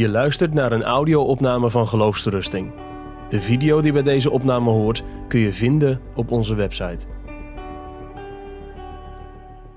Je 0.00 0.08
luistert 0.08 0.54
naar 0.54 0.72
een 0.72 0.82
audio-opname 0.82 1.70
van 1.70 1.88
Geloofsterusting. 1.88 2.72
De 3.28 3.40
video 3.40 3.80
die 3.80 3.92
bij 3.92 4.02
deze 4.02 4.30
opname 4.30 4.70
hoort 4.70 5.02
kun 5.28 5.40
je 5.40 5.52
vinden 5.52 6.00
op 6.14 6.30
onze 6.30 6.54
website. 6.54 7.06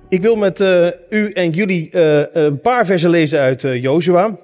Ik 0.09 0.21
wil 0.21 0.36
met 0.36 0.59
uh, 0.59 0.88
u 1.09 1.31
en 1.31 1.49
jullie 1.49 1.89
uh, 1.91 2.23
een 2.33 2.62
paar 2.62 2.86
versen 2.86 3.09
lezen 3.09 3.40
uit 3.40 3.63
uh, 3.63 3.81
Jozua. 3.81 4.37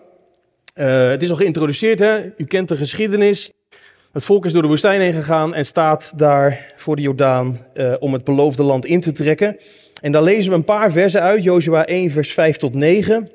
het 0.73 1.21
is 1.21 1.29
al 1.29 1.35
geïntroduceerd, 1.35 1.99
hè? 1.99 2.19
u 2.37 2.45
kent 2.45 2.69
de 2.69 2.77
geschiedenis. 2.77 3.51
Het 4.11 4.23
volk 4.23 4.45
is 4.45 4.53
door 4.53 4.61
de 4.61 4.67
woestijn 4.67 5.01
heen 5.01 5.13
gegaan 5.13 5.53
en 5.53 5.65
staat 5.65 6.11
daar 6.15 6.73
voor 6.77 6.95
de 6.95 7.01
Jordaan 7.01 7.65
om 7.99 8.13
het 8.13 8.23
beloofde 8.23 8.63
land 8.63 8.85
in 8.85 9.01
te 9.01 9.11
trekken. 9.11 9.57
En 10.01 10.11
daar 10.11 10.23
lezen 10.23 10.51
we 10.51 10.57
een 10.57 10.63
paar 10.63 10.91
versen 10.91 11.21
uit, 11.21 11.43
Jozua 11.43 11.85
1 11.85 12.11
vers 12.11 12.33
5 12.33 12.57
tot 12.57 12.73
9. 12.73 13.29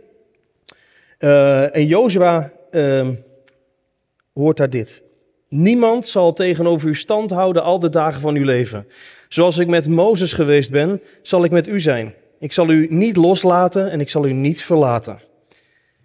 En 1.73 1.87
Jozua 1.87 2.53
ehm, 2.71 3.15
hoort 4.33 4.57
daar 4.57 4.71
dit. 4.71 5.03
Niemand 5.49 6.07
zal 6.07 6.33
tegenover 6.33 6.89
u 6.89 6.95
stand 6.95 7.31
houden 7.31 7.63
al 7.63 7.81
de 7.81 7.89
dagen 7.89 8.21
van 8.21 8.35
uw 8.35 8.45
leven. 8.45 8.87
Zoals 9.29 9.59
ik 9.59 9.69
met 9.69 9.89
Mozes 9.89 10.33
geweest 10.33 10.71
ben, 10.71 11.01
zal 11.23 11.45
ik 11.45 11.51
met 11.51 11.69
u 11.69 11.81
zijn. 11.81 12.15
Ik 12.39 12.53
zal 12.53 12.71
u 12.71 12.87
niet 12.91 13.17
loslaten 13.17 13.91
en 13.91 14.01
ik 14.01 14.09
zal 14.09 14.27
u 14.27 14.33
niet 14.33 14.63
verlaten. 14.63 15.19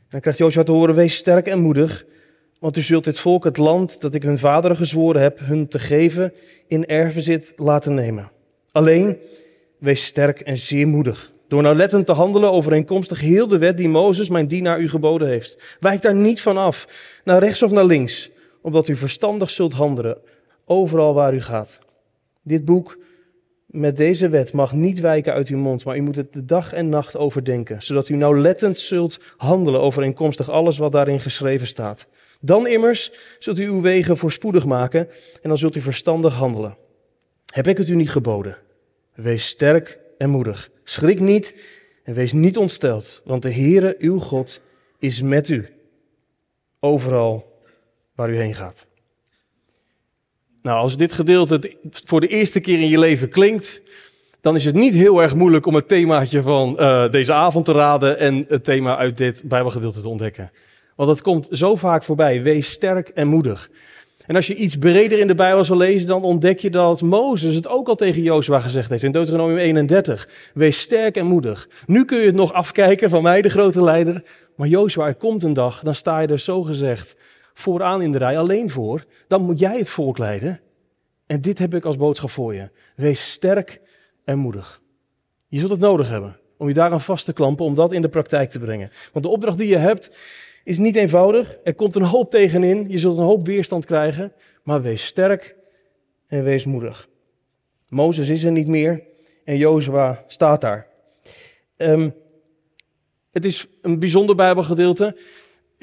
Dan 0.10 0.20
krijgt 0.20 0.40
Jozua 0.40 0.64
te 0.64 0.72
horen, 0.72 0.96
wees 0.96 1.16
sterk 1.16 1.48
en 1.48 1.60
moedig, 1.60 2.06
want 2.60 2.78
u 2.78 2.82
zult 2.82 3.04
dit 3.04 3.20
volk 3.20 3.44
het 3.44 3.58
land 3.58 4.02
dat 4.02 4.14
ik 4.14 4.24
hun 4.24 4.38
vaderen 4.38 4.78
gezworen 4.78 5.22
heb, 5.22 5.40
hun 5.40 5.68
te 5.68 5.80
geven, 5.80 6.34
in 6.68 6.86
erfbezit 6.86 7.54
laten 7.56 7.94
nemen. 7.94 8.32
Alleen, 8.72 9.18
wees 9.80 10.06
sterk 10.06 10.40
en 10.40 10.58
zeer 10.58 10.88
moedig, 10.88 11.34
door 11.50 11.62
nauwlettend 11.62 12.06
te 12.06 12.12
handelen 12.12 12.52
overeenkomstig 12.52 13.20
heel 13.20 13.48
de 13.48 13.58
wet 13.58 13.78
die 13.78 13.90
Mozes, 13.90 14.30
mijn 14.30 14.48
dienaar, 14.48 14.80
u 14.80 14.90
geboden 14.90 15.28
heeft. 15.28 15.78
Wijk 15.80 16.02
daar 16.02 16.16
niet 16.16 16.42
van 16.42 16.58
af, 16.58 16.88
naar 17.24 17.40
rechts 17.40 17.64
of 17.64 17.72
naar 17.72 17.86
links, 17.86 18.30
opdat 18.62 18.88
u 18.88 18.96
verstandig 18.96 19.50
zult 19.50 19.74
handelen, 19.74 20.18
overal 20.66 21.14
waar 21.14 21.34
u 21.34 21.42
gaat. 21.42 21.80
Dit 22.44 22.66
boek 22.66 22.98
met 23.66 23.98
deze 23.98 24.30
wet 24.30 24.54
mag 24.54 24.74
niet 24.74 25.00
wijken 25.00 25.34
uit 25.34 25.48
uw 25.48 25.58
mond, 25.58 25.86
maar 25.86 25.98
u 25.98 26.02
moet 26.02 26.16
het 26.16 26.34
de 26.34 26.46
dag 26.46 26.74
en 26.74 26.90
nacht 26.90 27.18
overdenken, 27.18 27.84
zodat 27.84 28.10
u 28.10 28.16
nauwlettend 28.16 28.78
zult 28.78 29.20
handelen 29.38 29.82
overeenkomstig 29.82 30.50
alles 30.50 30.78
wat 30.78 30.92
daarin 30.92 31.20
geschreven 31.20 31.68
staat. 31.68 32.08
Dan 32.42 32.68
immers 32.68 33.12
zult 33.40 33.60
u 33.60 33.68
uw 33.68 33.82
wegen 33.82 34.18
voorspoedig 34.18 34.66
maken 34.66 35.08
en 35.42 35.50
dan 35.50 35.58
zult 35.58 35.76
u 35.76 35.82
verstandig 35.82 36.34
handelen. 36.34 36.78
Heb 37.46 37.68
ik 37.68 37.78
het 37.78 37.90
u 37.90 37.96
niet 37.96 38.12
geboden? 38.12 38.58
Wees 39.16 39.48
sterk 39.48 40.00
en 40.18 40.30
moedig. 40.30 40.70
Schrik 40.90 41.20
niet 41.20 41.56
en 42.04 42.14
wees 42.14 42.34
niet 42.34 42.58
ontsteld, 42.58 43.22
want 43.24 43.42
de 43.42 43.54
Heere, 43.54 43.96
uw 44.00 44.20
God, 44.20 44.62
is 45.00 45.22
met 45.22 45.50
u. 45.50 45.68
Overal 46.80 47.62
waar 48.16 48.30
u 48.30 48.38
heen 48.38 48.56
gaat. 48.56 48.86
Nou, 50.62 50.78
als 50.78 50.98
dit 50.98 51.14
gedeelte 51.14 51.76
voor 51.92 52.20
de 52.20 52.28
eerste 52.28 52.60
keer 52.60 52.80
in 52.80 52.88
je 52.88 53.00
leven 53.00 53.30
klinkt, 53.30 53.82
dan 54.42 54.56
is 54.56 54.66
het 54.66 54.76
niet 54.76 54.94
heel 54.94 55.22
erg 55.22 55.36
moeilijk 55.36 55.66
om 55.66 55.76
het 55.76 55.88
themaatje 55.88 56.42
van 56.42 56.76
uh, 56.80 57.12
deze 57.12 57.34
avond 57.34 57.66
te 57.66 57.72
raden 57.72 58.20
en 58.20 58.46
het 58.48 58.64
thema 58.64 58.98
uit 58.98 59.18
dit 59.18 59.42
Bijbelgedeelte 59.46 60.02
te 60.02 60.10
ontdekken. 60.10 60.52
Want 60.96 61.10
het 61.10 61.22
komt 61.22 61.48
zo 61.52 61.76
vaak 61.76 62.04
voorbij. 62.04 62.42
Wees 62.42 62.72
sterk 62.72 63.10
en 63.10 63.28
moedig. 63.28 63.70
En 64.30 64.36
als 64.36 64.48
je 64.48 64.56
iets 64.56 64.78
breder 64.78 65.20
in 65.20 65.28
de 65.28 65.36
Bijbel 65.36 65.66
zal 65.66 65.78
lezen, 65.78 66.08
dan 66.08 66.24
ontdek 66.24 66.60
je 66.60 66.70
dat 66.70 67.02
Mozes 67.02 67.56
het 67.56 67.68
ook 67.68 67.88
al 67.88 67.96
tegen 67.96 68.22
Jozua 68.22 68.60
gezegd 68.60 68.90
heeft 68.90 69.04
in 69.04 69.12
Deuteronomium 69.12 69.58
31. 69.58 70.30
Wees 70.54 70.80
sterk 70.80 71.18
en 71.18 71.26
moedig. 71.26 71.70
Nu 71.86 72.06
kun 72.06 72.18
je 72.18 72.26
het 72.26 72.36
nog 72.36 72.54
afkijken 72.54 73.10
van 73.10 73.24
mij, 73.24 73.42
de 73.42 73.50
grote 73.50 73.84
leider. 73.84 74.24
Maar 74.56 74.68
Jozua, 74.68 75.08
er 75.08 75.16
komt 75.16 75.44
een 75.44 75.54
dag, 75.54 75.82
dan 75.84 75.96
sta 75.96 76.20
je 76.20 76.28
er 76.28 76.40
zo 76.40 76.64
gezegd 76.64 77.16
vooraan 77.54 78.02
in 78.02 78.12
de 78.12 78.18
rij 78.18 78.38
alleen 78.38 78.70
voor, 78.70 79.06
dan 79.28 79.42
moet 79.42 79.60
jij 79.60 79.78
het 79.78 79.90
volk 79.90 80.18
leiden. 80.18 80.60
En 81.28 81.42
dit 81.42 81.60
heb 81.60 81.74
ik 81.74 81.86
als 81.86 81.98
boodschap 81.98 82.30
voor 82.30 82.54
je. 82.56 82.70
Wees 82.96 83.32
sterk 83.32 83.82
en 84.26 84.38
moedig. 84.38 84.82
Je 85.48 85.60
zult 85.60 85.72
het 85.72 85.80
nodig 85.80 86.10
hebben 86.10 86.40
om 86.58 86.68
je 86.68 86.74
daaraan 86.74 87.02
vast 87.02 87.26
te 87.26 87.34
klampen, 87.34 87.66
om 87.66 87.76
dat 87.76 87.92
in 87.92 88.02
de 88.02 88.10
praktijk 88.10 88.52
te 88.52 88.60
brengen. 88.60 88.92
Want 89.14 89.26
de 89.26 89.32
opdracht 89.32 89.58
die 89.58 89.68
je 89.68 89.78
hebt 89.78 90.12
is 90.64 90.78
niet 90.78 90.96
eenvoudig. 90.96 91.58
Er 91.64 91.76
komt 91.76 91.96
een 91.96 92.02
hoop 92.02 92.32
tegenin. 92.32 92.90
Je 92.90 92.98
zult 92.98 93.18
een 93.18 93.24
hoop 93.24 93.46
weerstand 93.46 93.86
krijgen. 93.86 94.34
Maar 94.64 94.82
wees 94.82 95.06
sterk 95.06 95.56
en 96.28 96.44
wees 96.44 96.66
moedig. 96.66 97.10
Mozes 97.88 98.30
is 98.30 98.44
er 98.44 98.52
niet 98.52 98.68
meer 98.68 99.04
en 99.44 99.58
Jozua 99.58 100.24
staat 100.28 100.62
daar. 100.62 100.88
Um, 101.78 102.14
het 103.32 103.46
is 103.46 103.68
een 103.82 104.00
bijzonder 104.00 104.36
Bijbelgedeelte. 104.36 105.18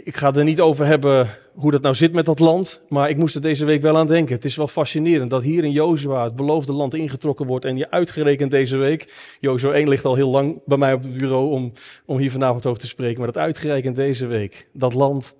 Ik 0.03 0.17
ga 0.17 0.35
er 0.35 0.45
niet 0.45 0.61
over 0.61 0.87
hebben 0.87 1.29
hoe 1.55 1.71
dat 1.71 1.83
nou 1.83 1.95
zit 1.95 2.13
met 2.13 2.25
dat 2.25 2.39
land, 2.39 2.81
maar 2.89 3.09
ik 3.09 3.17
moest 3.17 3.35
er 3.35 3.41
deze 3.41 3.65
week 3.65 3.83
wel 3.83 3.97
aan 3.97 4.07
denken. 4.07 4.35
Het 4.35 4.45
is 4.45 4.57
wel 4.57 4.69
fascinerend 4.69 5.31
dat 5.31 5.43
hier 5.43 5.65
in 5.65 5.71
Jozua 5.71 6.25
het 6.25 6.37
beloofde 6.37 6.73
land 6.73 6.95
ingetrokken 6.95 7.47
wordt 7.47 7.65
en 7.65 7.77
je 7.77 7.91
uitgerekend 7.91 8.51
deze 8.51 8.77
week. 8.77 9.13
Jozua 9.41 9.73
1 9.73 9.89
ligt 9.89 10.05
al 10.05 10.15
heel 10.15 10.31
lang 10.31 10.61
bij 10.65 10.79
mij 10.79 10.93
op 10.93 11.03
het 11.03 11.19
bureau 11.19 11.51
om, 11.51 11.73
om 12.07 12.19
hier 12.19 12.31
vanavond 12.31 12.67
over 12.67 12.81
te 12.81 12.87
spreken, 12.87 13.19
maar 13.19 13.33
dat 13.33 13.43
uitgerekend 13.43 13.97
deze 13.97 14.27
week 14.27 14.69
dat 14.73 14.95
land 14.95 15.37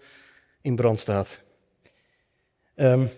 in 0.63 0.77
brand 0.77 1.01
staat. 1.01 1.41
Um, 2.77 3.09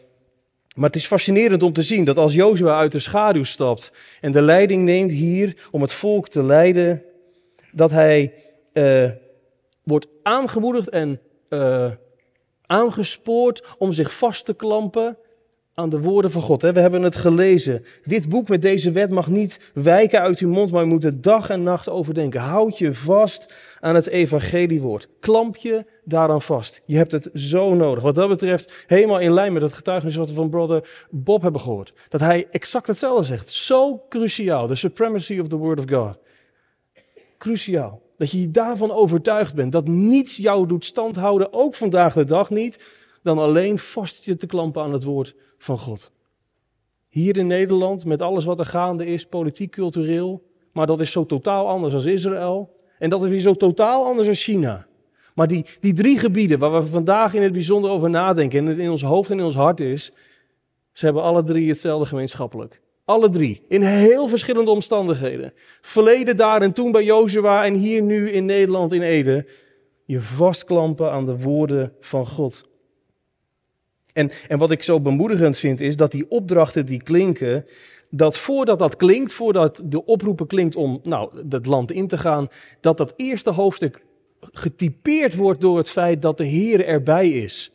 maar 0.75 0.87
het 0.87 0.97
is 0.97 1.07
fascinerend 1.07 1.63
om 1.63 1.73
te 1.73 1.83
zien 1.83 2.05
dat 2.05 2.17
als 2.17 2.35
Jozua 2.35 2.79
uit 2.79 2.93
de 2.93 2.99
schaduw 2.99 3.45
stapt 3.45 3.93
en 4.21 4.33
de 4.33 4.43
leiding 4.43 4.85
neemt 4.85 5.13
hier 5.13 5.69
om 5.71 5.83
het 5.83 5.93
volk 5.93 6.29
te 6.29 6.43
leiden, 6.43 7.03
dat 7.73 7.91
hij 7.91 8.35
uh, 8.73 9.11
wordt 9.83 10.07
aangemoedigd 10.23 10.89
en 10.89 11.21
uh, 11.51 11.91
aangespoord 12.67 13.75
om 13.79 13.93
zich 13.93 14.17
vast 14.17 14.45
te 14.45 14.55
klampen 14.55 15.19
aan 15.79 15.89
de 15.89 16.01
woorden 16.01 16.31
van 16.31 16.43
God. 16.43 16.63
We 16.63 16.81
hebben 16.81 17.03
het 17.03 17.17
gelezen. 17.17 17.85
Dit 18.05 18.29
boek 18.29 18.49
met 18.49 18.63
deze 18.63 18.91
wet 18.91 19.11
mag 19.11 19.29
niet 19.29 19.61
wijken 19.75 20.21
uit 20.21 20.39
uw 20.39 20.49
mond, 20.49 20.71
maar 20.71 20.83
je 20.83 20.89
moet 20.89 21.03
het 21.03 21.23
dag 21.23 21.51
en 21.51 21.63
nacht 21.63 21.89
overdenken. 21.89 22.41
Houd 22.41 22.79
je 22.79 22.95
vast 22.95 23.55
aan 23.81 23.95
het 23.95 24.07
evangeliewoord. 24.07 25.09
Klamp 25.21 25.57
je 25.57 25.85
daaraan 26.05 26.43
vast. 26.43 26.83
Je 26.85 26.97
hebt 26.97 27.13
het 27.13 27.31
zo 27.35 27.75
nodig. 27.75 28.03
Wat 28.03 28.15
dat 28.15 28.29
betreft, 28.29 28.85
helemaal 28.87 29.19
in 29.19 29.33
lijn 29.33 29.53
met 29.53 29.63
het 29.63 29.73
getuigenis 29.73 30.17
wat 30.17 30.29
we 30.29 30.35
van 30.35 30.51
brother 30.51 31.07
Bob 31.11 31.43
hebben 31.43 31.61
gehoord. 31.61 31.93
Dat 32.09 32.21
hij 32.21 32.47
exact 32.51 32.87
hetzelfde 32.87 33.25
zegt. 33.25 33.49
Zo 33.49 34.03
cruciaal. 34.09 34.67
The 34.67 34.75
supremacy 34.75 35.39
of 35.39 35.49
the 35.49 35.57
word 35.57 35.79
of 35.79 35.85
God. 35.89 36.19
Cruciaal. 37.39 38.08
Dat 38.19 38.31
je 38.31 38.51
daarvan 38.51 38.91
overtuigd 38.91 39.55
bent. 39.55 39.73
Dat 39.73 39.89
niets 39.89 40.37
jou 40.37 40.67
doet 40.67 40.85
standhouden, 40.85 41.53
ook 41.53 41.75
vandaag 41.75 42.15
de 42.15 42.25
dag 42.25 42.51
niet, 42.51 42.79
dan 43.23 43.39
alleen 43.39 43.79
vast 43.79 44.25
je 44.25 44.37
te 44.37 44.47
klampen 44.47 44.83
aan 44.83 44.93
het 44.93 45.05
woord 45.05 45.35
van 45.59 45.79
God. 45.79 46.13
Hier 47.09 47.37
in 47.37 47.47
Nederland, 47.47 48.05
met 48.05 48.23
alles 48.23 48.45
wat 48.45 48.59
er 48.59 48.67
gaande 48.67 49.07
is, 49.07 49.27
politiek, 49.27 49.71
cultureel, 49.71 50.43
maar 50.73 50.87
dat 50.87 51.01
is 51.01 51.11
zo 51.11 51.27
totaal 51.27 51.69
anders 51.69 51.95
als 51.95 52.05
Israël. 52.05 52.77
En 52.99 53.11
dat 53.11 53.23
is 53.23 53.29
weer 53.29 53.41
zo 53.41 53.55
totaal 53.55 54.05
anders 54.05 54.29
als 54.29 54.43
China. 54.43 54.87
Maar 55.35 55.47
die, 55.47 55.67
die 55.81 55.93
drie 55.93 56.19
gebieden 56.19 56.59
waar 56.59 56.73
we 56.73 56.83
vandaag 56.83 57.35
in 57.35 57.43
het 57.43 57.53
bijzonder 57.53 57.91
over 57.91 58.11
nadenken 58.11 58.59
en 58.59 58.67
het 58.67 58.79
in 58.79 58.91
ons 58.91 59.03
hoofd 59.03 59.31
en 59.31 59.39
in 59.39 59.45
ons 59.45 59.55
hart 59.55 59.81
is, 59.81 60.13
ze 60.93 61.05
hebben 61.05 61.23
alle 61.23 61.45
drie 61.45 61.69
hetzelfde 61.69 62.07
gemeenschappelijk. 62.07 62.81
Alle 63.09 63.29
drie, 63.29 63.63
in 63.69 63.83
heel 63.83 64.29
verschillende 64.29 64.71
omstandigheden. 64.71 65.53
Verleden 65.81 66.37
daar 66.37 66.63
en 66.63 66.73
toen 66.73 66.93
bij 66.93 67.05
Jozua 67.05 67.65
en 67.65 67.75
hier 67.75 68.03
nu 68.03 68.31
in 68.31 68.45
Nederland 68.45 68.93
in 68.93 69.03
Ede. 69.03 69.47
Je 70.05 70.21
vastklampen 70.21 71.13
aan 71.13 71.27
de 71.27 71.39
woorden 71.39 71.93
van 72.01 72.27
God. 72.27 72.69
En, 74.13 74.31
en 74.49 74.59
wat 74.59 74.71
ik 74.71 74.83
zo 74.83 75.01
bemoedigend 75.01 75.59
vind 75.59 75.81
is 75.81 75.97
dat 75.97 76.11
die 76.11 76.31
opdrachten 76.31 76.87
die 76.87 77.03
klinken, 77.03 77.67
dat 78.11 78.39
voordat 78.39 78.79
dat 78.79 78.97
klinkt, 78.97 79.33
voordat 79.33 79.83
de 79.85 80.05
oproepen 80.05 80.47
klinkt 80.47 80.77
om 80.77 81.01
nou, 81.03 81.49
het 81.49 81.67
land 81.67 81.93
in 81.93 82.07
te 82.07 82.19
gaan, 82.19 82.49
dat 82.81 82.97
dat 82.97 83.13
eerste 83.17 83.51
hoofdstuk 83.51 84.05
getypeerd 84.41 85.35
wordt 85.35 85.61
door 85.61 85.77
het 85.77 85.91
feit 85.91 86.23
dat 86.23 86.37
de 86.37 86.45
Heer 86.45 86.87
erbij 86.87 87.29
is. 87.31 87.73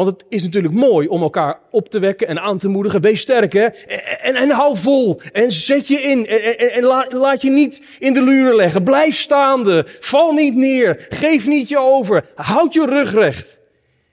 Want 0.00 0.12
het 0.12 0.24
is 0.28 0.42
natuurlijk 0.42 0.74
mooi 0.74 1.08
om 1.08 1.22
elkaar 1.22 1.60
op 1.70 1.88
te 1.88 1.98
wekken 1.98 2.28
en 2.28 2.40
aan 2.40 2.58
te 2.58 2.68
moedigen. 2.68 3.00
Wees 3.00 3.20
sterk, 3.20 3.52
hè? 3.52 3.64
En, 3.64 4.34
en, 4.34 4.50
hou 4.50 4.76
vol. 4.76 5.20
En 5.32 5.52
zet 5.52 5.88
je 5.88 6.00
in. 6.00 6.26
En, 6.26 6.72
en 6.72 6.82
laat, 7.12 7.42
je 7.42 7.50
niet 7.50 7.82
in 7.98 8.12
de 8.12 8.22
luren 8.22 8.54
leggen. 8.54 8.82
Blijf 8.82 9.16
staande. 9.16 9.86
Val 10.00 10.32
niet 10.32 10.54
neer. 10.54 11.06
Geef 11.08 11.46
niet 11.46 11.68
je 11.68 11.78
over. 11.78 12.30
Houd 12.34 12.72
je 12.72 12.86
rug 12.86 13.12
recht. 13.12 13.58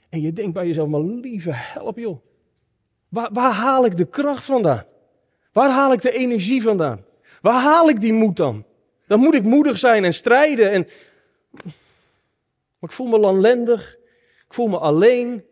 En 0.10 0.22
je 0.22 0.34
denkt 0.34 0.54
bij 0.54 0.68
jezelf, 0.68 0.88
maar 0.88 1.02
lieve 1.02 1.52
help 1.54 1.98
joh. 1.98 2.22
Waar, 3.10 3.30
waar 3.34 3.52
haal 3.52 3.86
ik 3.86 3.98
de 3.98 4.10
kracht 4.10 4.46
vandaan? 4.46 4.86
Waar 5.52 5.70
haal 5.70 5.94
ik 5.94 6.02
de 6.02 6.12
energie 6.12 6.62
vandaan? 6.62 7.06
Waar 7.42 7.62
haal 7.62 7.90
ik 7.90 8.02
die 8.02 8.14
moed 8.14 8.38
dan? 8.38 8.66
Dan 9.08 9.20
moet 9.20 9.36
ik 9.36 9.44
moedig 9.44 9.78
zijn 9.78 10.06
en 10.06 10.14
strijden. 10.14 10.72
En... 10.72 10.88
Maar 12.80 12.90
ik 12.90 12.92
voel 12.92 13.08
me 13.08 13.28
ellendig. 13.28 13.98
Ik 14.48 14.54
voel 14.54 14.68
me 14.68 14.78
alleen. 14.78 15.46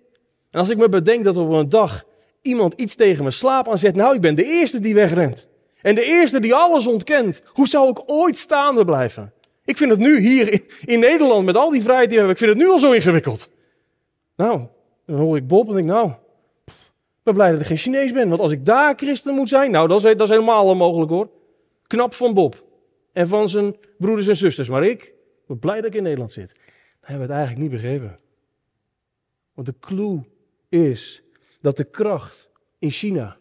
En 0.56 0.62
als 0.62 0.70
ik 0.70 0.78
me 0.78 0.90
bedenk 0.90 1.24
dat 1.24 1.38
op 1.38 1.52
een 1.52 1.70
dag 1.70 2.06
iemand 2.42 2.74
iets 2.74 2.96
tegen 2.96 3.22
mijn 3.22 3.34
slaap 3.34 3.70
aanzet, 3.70 3.96
nou, 3.96 4.16
ik 4.16 4.22
ben 4.22 4.36
de 4.36 4.44
eerste 4.44 4.80
die 4.80 4.94
wegrent. 4.94 5.48
En 5.82 5.96
de 5.96 6.04
eerste 6.04 6.40
die 6.40 6.54
alles 6.54 6.88
ontkent. 6.88 7.42
Hoe 7.46 7.68
zou 7.68 7.90
ik 7.90 8.02
ooit 8.06 8.38
staande 8.38 8.86
blijven? 8.86 9.34
Ik 9.66 9.78
vind 9.78 9.90
het 9.90 10.00
nu 10.00 10.20
hier 10.20 10.62
in, 10.86 11.00
Nederland, 11.00 11.46
met 11.46 11.56
al 11.56 11.70
die 11.70 11.82
vrijheid 11.82 12.10
die 12.10 12.20
we 12.20 12.26
hebben, 12.26 12.42
ik 12.42 12.48
vind 12.48 12.60
het 12.60 12.68
nu 12.68 12.74
al 12.74 12.80
zo 12.80 12.92
ingewikkeld. 12.92 13.50
Nou, 14.36 14.62
dan 15.06 15.20
hoor 15.20 15.36
ik 15.36 15.48
Bob 15.48 15.68
en 15.68 15.74
denk, 15.74 15.88
nou, 15.88 16.10
ik 16.66 17.24
ben 17.24 17.34
blij 17.34 17.52
dat 17.52 17.60
ik 17.60 17.66
geen 17.66 17.78
Chinees 17.78 18.12
ben. 18.12 18.30
Want 18.30 18.42
als 18.42 18.52
ik 18.52 18.66
daar 18.66 18.94
christen 18.96 19.36
moet 19.36 19.50
zijn, 19.50 19.72
nou, 19.72 19.88
dat 19.88 19.98
is, 19.98 20.04
dat 20.04 20.22
is 20.22 20.30
helemaal 20.30 20.66
onmogelijk 20.66 21.12
hoor. 21.12 21.30
Knap 21.88 22.14
van 22.14 22.34
Bob 22.34 22.64
en 23.14 23.28
van 23.28 23.50
zijn 23.50 23.76
broeders 23.98 24.28
en 24.28 24.36
zusters. 24.36 24.70
Maar 24.70 24.84
ik 24.84 25.14
ben 25.48 25.60
blij 25.60 25.76
dat 25.76 25.86
ik 25.86 25.96
in 25.96 26.04
Nederland 26.04 26.32
zit. 26.32 26.48
Dan 26.48 26.60
hebben 27.00 27.28
we 27.28 27.34
het 27.34 27.42
eigenlijk 27.42 27.72
niet 27.72 27.82
begrepen. 27.82 28.20
Want 29.54 29.68
de 29.68 29.76
clue 29.80 30.34
is 30.70 31.24
dat 31.62 31.78
de 31.78 31.84
kracht 31.84 32.50
in 32.80 32.90
China, 32.90 33.38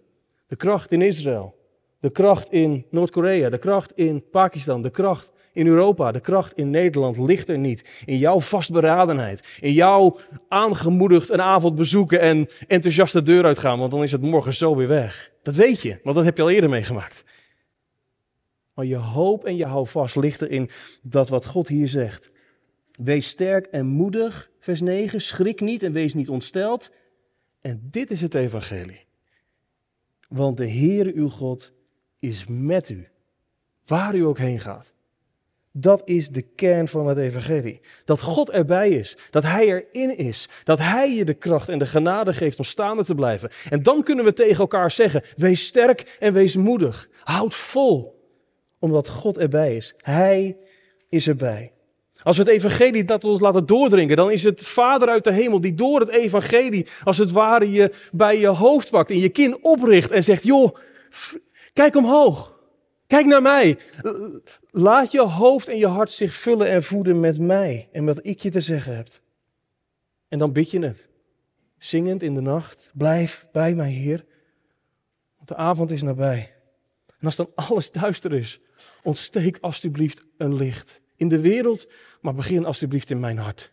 de 0.46 0.56
kracht 0.56 0.92
in 0.92 1.02
Israël, 1.02 1.56
de 2.00 2.10
kracht 2.10 2.52
in 2.52 2.86
Noord-Korea, 2.90 3.50
de 3.50 3.58
kracht 3.58 3.92
in 3.94 4.24
Pakistan, 4.30 4.82
de 4.82 4.90
kracht 4.90 5.32
in 5.52 5.66
Europa, 5.66 6.12
de 6.12 6.20
kracht 6.20 6.52
in 6.56 6.70
Nederland 6.70 7.18
ligt 7.18 7.48
er 7.48 7.58
niet. 7.58 8.02
In 8.04 8.18
jouw 8.18 8.40
vastberadenheid, 8.40 9.58
in 9.60 9.72
jouw 9.72 10.18
aangemoedigd 10.48 11.30
een 11.30 11.42
avond 11.42 11.74
bezoeken 11.74 12.20
en 12.20 12.48
enthousiast 12.68 13.12
de 13.12 13.22
deur 13.22 13.44
uitgaan, 13.44 13.78
want 13.78 13.90
dan 13.90 14.02
is 14.02 14.12
het 14.12 14.22
morgen 14.22 14.54
zo 14.54 14.76
weer 14.76 14.88
weg. 14.88 15.32
Dat 15.42 15.56
weet 15.56 15.80
je, 15.80 15.98
want 16.02 16.16
dat 16.16 16.24
heb 16.24 16.36
je 16.36 16.42
al 16.42 16.50
eerder 16.50 16.70
meegemaakt. 16.70 17.24
Maar 18.74 18.84
je 18.84 18.96
hoop 18.96 19.44
en 19.44 19.56
je 19.56 19.66
houvast 19.66 20.16
ligt 20.16 20.42
erin 20.42 20.70
dat 21.02 21.28
wat 21.28 21.46
God 21.46 21.68
hier 21.68 21.88
zegt. 21.88 22.30
Wees 23.02 23.28
sterk 23.28 23.66
en 23.66 23.86
moedig, 23.86 24.50
vers 24.60 24.80
9, 24.80 25.20
schrik 25.20 25.60
niet 25.60 25.82
en 25.82 25.92
wees 25.92 26.14
niet 26.14 26.28
ontsteld. 26.28 26.90
En 27.64 27.88
dit 27.90 28.10
is 28.10 28.20
het 28.20 28.34
evangelie. 28.34 29.06
Want 30.28 30.56
de 30.56 30.70
Heere 30.70 31.12
uw 31.14 31.28
God 31.28 31.72
is 32.18 32.44
met 32.48 32.88
u, 32.88 33.08
waar 33.86 34.14
u 34.14 34.24
ook 34.24 34.38
heen 34.38 34.60
gaat. 34.60 34.92
Dat 35.72 36.02
is 36.04 36.28
de 36.28 36.42
kern 36.42 36.88
van 36.88 37.06
het 37.06 37.18
evangelie. 37.18 37.80
Dat 38.04 38.20
God 38.20 38.50
erbij 38.50 38.90
is, 38.90 39.16
dat 39.30 39.42
Hij 39.42 39.66
erin 39.66 40.16
is, 40.16 40.48
dat 40.64 40.78
Hij 40.78 41.14
je 41.14 41.24
de 41.24 41.34
kracht 41.34 41.68
en 41.68 41.78
de 41.78 41.86
genade 41.86 42.32
geeft 42.32 42.58
om 42.58 42.64
staande 42.64 43.04
te 43.04 43.14
blijven. 43.14 43.50
En 43.70 43.82
dan 43.82 44.02
kunnen 44.02 44.24
we 44.24 44.32
tegen 44.32 44.58
elkaar 44.58 44.90
zeggen, 44.90 45.24
wees 45.36 45.66
sterk 45.66 46.16
en 46.20 46.32
wees 46.32 46.56
moedig. 46.56 47.08
Houd 47.20 47.54
vol, 47.54 48.28
omdat 48.78 49.08
God 49.08 49.38
erbij 49.38 49.76
is. 49.76 49.94
Hij 49.96 50.56
is 51.08 51.28
erbij. 51.28 51.73
Als 52.24 52.36
we 52.36 52.42
het 52.42 52.52
evangelie 52.52 53.04
dat 53.04 53.24
ons 53.24 53.40
laten 53.40 53.66
doordringen, 53.66 54.16
dan 54.16 54.30
is 54.30 54.44
het 54.44 54.60
Vader 54.60 55.08
uit 55.08 55.24
de 55.24 55.32
hemel 55.32 55.60
die 55.60 55.74
door 55.74 56.00
het 56.00 56.08
evangelie 56.08 56.86
als 57.04 57.18
het 57.18 57.30
ware 57.30 57.70
je 57.70 57.92
bij 58.12 58.38
je 58.38 58.46
hoofd 58.46 58.90
pakt 58.90 59.10
en 59.10 59.18
je 59.18 59.28
kin 59.28 59.64
opricht 59.64 60.10
en 60.10 60.24
zegt, 60.24 60.42
joh, 60.42 60.76
kijk 61.72 61.96
omhoog. 61.96 62.54
Kijk 63.06 63.26
naar 63.26 63.42
mij. 63.42 63.78
Laat 64.70 65.12
je 65.12 65.22
hoofd 65.22 65.68
en 65.68 65.76
je 65.76 65.86
hart 65.86 66.10
zich 66.10 66.34
vullen 66.34 66.68
en 66.68 66.82
voeden 66.82 67.20
met 67.20 67.38
mij 67.38 67.88
en 67.92 68.04
wat 68.04 68.20
ik 68.22 68.40
je 68.40 68.50
te 68.50 68.60
zeggen 68.60 68.96
heb. 68.96 69.08
En 70.28 70.38
dan 70.38 70.52
bid 70.52 70.70
je 70.70 70.80
het. 70.80 71.08
Zingend 71.78 72.22
in 72.22 72.34
de 72.34 72.40
nacht. 72.40 72.90
Blijf 72.94 73.46
bij 73.52 73.74
mij, 73.74 73.90
Heer. 73.90 74.24
Want 75.36 75.48
de 75.48 75.56
avond 75.56 75.90
is 75.90 76.02
nabij. 76.02 76.52
En 77.06 77.26
als 77.26 77.36
dan 77.36 77.50
alles 77.54 77.90
duister 77.90 78.32
is, 78.32 78.60
ontsteek 79.02 79.58
alstublieft 79.60 80.24
een 80.36 80.56
licht. 80.56 81.00
In 81.16 81.28
de 81.28 81.40
wereld, 81.40 81.88
maar 82.24 82.34
begin 82.34 82.64
alstublieft 82.64 83.10
in 83.10 83.20
mijn 83.20 83.38
hart. 83.38 83.72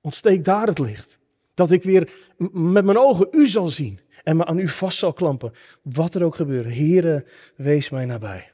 Ontsteek 0.00 0.44
daar 0.44 0.66
het 0.66 0.78
licht. 0.78 1.18
Dat 1.54 1.70
ik 1.70 1.82
weer 1.82 2.10
met 2.52 2.84
mijn 2.84 2.98
ogen 2.98 3.28
u 3.30 3.48
zal 3.48 3.68
zien 3.68 4.00
en 4.24 4.36
me 4.36 4.44
aan 4.44 4.58
u 4.58 4.68
vast 4.68 4.98
zal 4.98 5.12
klampen. 5.12 5.52
Wat 5.82 6.14
er 6.14 6.24
ook 6.24 6.34
gebeurt. 6.34 6.74
Heere, 6.74 7.24
wees 7.56 7.90
mij 7.90 8.04
nabij. 8.04 8.50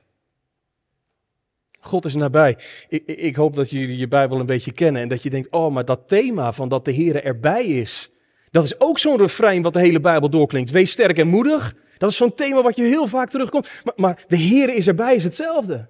God 1.81 2.05
is 2.05 2.15
nabij. 2.15 2.59
Ik, 2.89 3.07
ik, 3.07 3.37
hoop 3.37 3.55
dat 3.55 3.71
jullie 3.71 3.97
je 3.97 4.09
Bijbel 4.09 4.41
een 4.41 4.47
beetje 4.47 4.73
kennen 4.73 5.03
en 5.03 5.09
dat 5.09 5.23
je 5.23 5.31
denkt, 5.31 5.51
oh, 5.51 5.73
maar 5.73 5.85
dat 5.85 6.09
thema 6.09 6.53
van 6.53 6.69
dat 6.69 6.85
de 6.85 6.93
Heer 6.93 7.25
erbij 7.25 7.65
is, 7.65 8.11
dat 8.51 8.65
is 8.65 8.81
ook 8.81 8.99
zo'n 8.99 9.17
refrein 9.17 9.63
wat 9.63 9.73
de 9.73 9.81
hele 9.81 10.01
Bijbel 10.01 10.31
doorklinkt. 10.31 10.71
Wees 10.71 10.91
sterk 10.91 11.19
en 11.19 11.29
moedig. 11.29 11.75
Dat 11.99 12.11
is 12.11 12.17
zo'n 12.17 12.35
thema 12.35 12.63
wat 12.63 12.77
je 12.77 12.83
heel 12.83 13.07
vaak 13.07 13.31
terugkomt. 13.31 13.69
Maar, 13.85 13.95
maar 13.97 14.25
de 14.29 14.37
Heer 14.37 14.75
is 14.75 14.87
erbij 14.87 15.15
is 15.15 15.25
hetzelfde. 15.25 15.89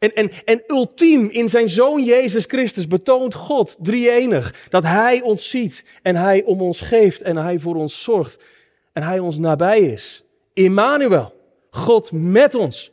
En, 0.00 0.14
en, 0.14 0.30
en 0.44 0.62
ultiem 0.66 1.28
in 1.30 1.48
zijn 1.48 1.68
Zoon 1.68 2.04
Jezus 2.04 2.44
Christus 2.44 2.86
betoont 2.86 3.34
God, 3.34 3.76
drie-enig, 3.78 4.54
dat 4.70 4.82
Hij 4.82 5.22
ons 5.22 5.50
ziet 5.50 5.84
en 6.02 6.16
Hij 6.16 6.42
om 6.44 6.60
ons 6.60 6.80
geeft 6.80 7.20
en 7.20 7.36
Hij 7.36 7.58
voor 7.58 7.76
ons 7.76 8.02
zorgt 8.02 8.42
en 8.92 9.02
Hij 9.02 9.18
ons 9.18 9.38
nabij 9.38 9.80
is. 9.80 10.24
Immanuel, 10.52 11.32
God 11.70 12.10
met 12.12 12.54
ons. 12.54 12.92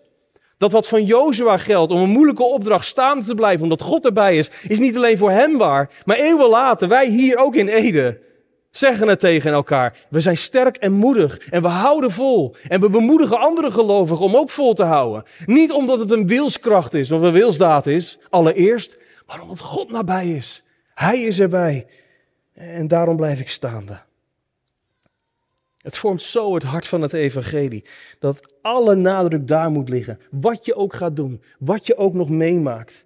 Dat 0.58 0.72
wat 0.72 0.88
van 0.88 1.04
Jozua 1.04 1.58
geldt 1.58 1.92
om 1.92 2.02
een 2.02 2.10
moeilijke 2.10 2.44
opdracht 2.44 2.86
staande 2.86 3.26
te 3.26 3.36
blijven, 3.36 3.64
omdat 3.64 3.82
God 3.82 4.06
erbij 4.06 4.38
is, 4.38 4.50
is 4.68 4.80
niet 4.80 4.96
alleen 4.96 5.18
voor 5.18 5.32
hem 5.32 5.58
waar, 5.58 5.90
maar 6.06 6.18
eeuwen 6.18 6.50
later, 6.50 6.88
wij 6.88 7.08
hier 7.08 7.38
ook 7.38 7.56
in 7.56 7.68
Ede, 7.68 8.20
zeggen 8.78 9.08
het 9.08 9.20
tegen 9.20 9.52
elkaar. 9.52 9.98
We 10.10 10.22
zijn 10.22 10.38
sterk 10.38 10.78
en 10.78 10.92
moedig 10.92 11.50
en 11.50 11.62
we 11.62 11.68
houden 11.68 12.12
vol. 12.12 12.56
En 12.68 12.80
we 12.80 12.90
bemoedigen 12.90 13.40
andere 13.40 13.72
gelovigen 13.72 14.26
om 14.26 14.36
ook 14.36 14.50
vol 14.50 14.74
te 14.74 14.84
houden. 14.84 15.24
Niet 15.46 15.72
omdat 15.72 16.00
het 16.00 16.12
een 16.12 16.28
wilskracht 16.28 16.94
is 16.94 17.12
of 17.12 17.22
een 17.22 17.32
wilsdaad 17.32 17.86
is, 17.86 18.20
allereerst, 18.30 18.98
maar 19.28 19.42
omdat 19.42 19.60
God 19.60 19.92
nabij 19.92 20.30
is. 20.30 20.64
Hij 20.94 21.22
is 21.22 21.40
erbij. 21.40 21.88
En 22.54 22.88
daarom 22.88 23.16
blijf 23.16 23.40
ik 23.40 23.50
staande. 23.50 24.00
Het 25.78 25.98
vormt 25.98 26.22
zo 26.22 26.54
het 26.54 26.64
hart 26.64 26.88
van 26.88 27.02
het 27.02 27.14
evangelie. 27.14 27.84
Dat 28.20 28.54
alle 28.62 28.96
nadruk 28.96 29.48
daar 29.48 29.72
moet 29.72 29.90
liggen. 29.90 30.20
Wat 30.32 30.66
je 30.66 30.76
ook 30.76 30.94
gaat 30.94 31.16
doen. 31.16 31.42
Wat 31.60 31.86
je 31.86 31.98
ook 31.98 32.14
nog 32.14 32.30
meemaakt. 32.30 33.06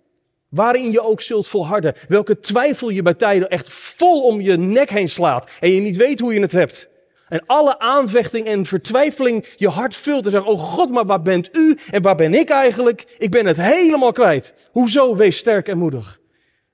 Waarin 0.51 0.91
je 0.91 1.01
ook 1.01 1.21
zult 1.21 1.47
volharden. 1.47 1.93
Welke 2.07 2.39
twijfel 2.39 2.89
je 2.89 3.01
bij 3.01 3.13
tijden 3.13 3.49
echt 3.49 3.69
vol 3.69 4.23
om 4.23 4.41
je 4.41 4.57
nek 4.57 4.89
heen 4.89 5.09
slaat. 5.09 5.51
En 5.59 5.71
je 5.71 5.81
niet 5.81 5.95
weet 5.95 6.19
hoe 6.19 6.33
je 6.33 6.39
het 6.39 6.51
hebt. 6.51 6.89
En 7.27 7.43
alle 7.45 7.79
aanvechting 7.79 8.45
en 8.45 8.65
vertwijfeling 8.65 9.45
je 9.55 9.69
hart 9.69 9.95
vult. 9.95 10.25
En 10.25 10.31
zegt, 10.31 10.45
oh 10.45 10.59
God, 10.59 10.89
maar 10.89 11.05
waar 11.05 11.21
bent 11.21 11.49
u? 11.55 11.77
En 11.91 12.01
waar 12.01 12.15
ben 12.15 12.33
ik 12.33 12.49
eigenlijk? 12.49 13.15
Ik 13.17 13.31
ben 13.31 13.45
het 13.45 13.57
helemaal 13.57 14.11
kwijt. 14.11 14.53
Hoezo? 14.71 15.15
Wees 15.15 15.37
sterk 15.37 15.67
en 15.67 15.77
moedig. 15.77 16.19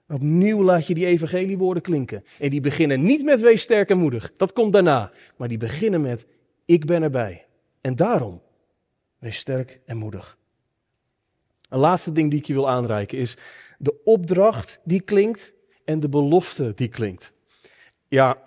Opnieuw 0.07 0.63
laat 0.63 0.88
je 0.88 0.94
die 0.94 1.06
evangeliewoorden 1.06 1.83
klinken. 1.83 2.23
En 2.39 2.50
die 2.50 2.62
beginnen 2.62 3.03
niet 3.03 3.23
met 3.23 3.41
wees 3.41 3.62
sterk 3.62 3.89
en 3.89 3.97
moedig. 3.97 4.31
Dat 4.38 4.53
komt 4.53 4.73
daarna. 4.73 5.12
Maar 5.35 5.47
die 5.47 5.57
beginnen 5.57 6.01
met 6.01 6.25
ik 6.65 6.85
ben 6.85 7.03
erbij. 7.03 7.45
En 7.81 7.95
daarom, 7.95 8.41
wees 9.19 9.38
sterk 9.38 9.80
en 9.85 9.97
moedig. 9.97 10.38
Een 11.69 11.80
laatste 11.80 12.12
ding 12.12 12.30
die 12.30 12.39
ik 12.39 12.45
je 12.45 12.53
wil 12.53 12.69
aanreiken 12.69 13.18
is 13.18 13.38
de 13.77 14.03
opdracht 14.03 14.79
die 14.83 15.01
klinkt 15.01 15.53
en 15.85 15.99
de 15.99 16.09
belofte 16.09 16.71
die 16.75 16.87
klinkt. 16.87 17.31
Ja, 18.07 18.37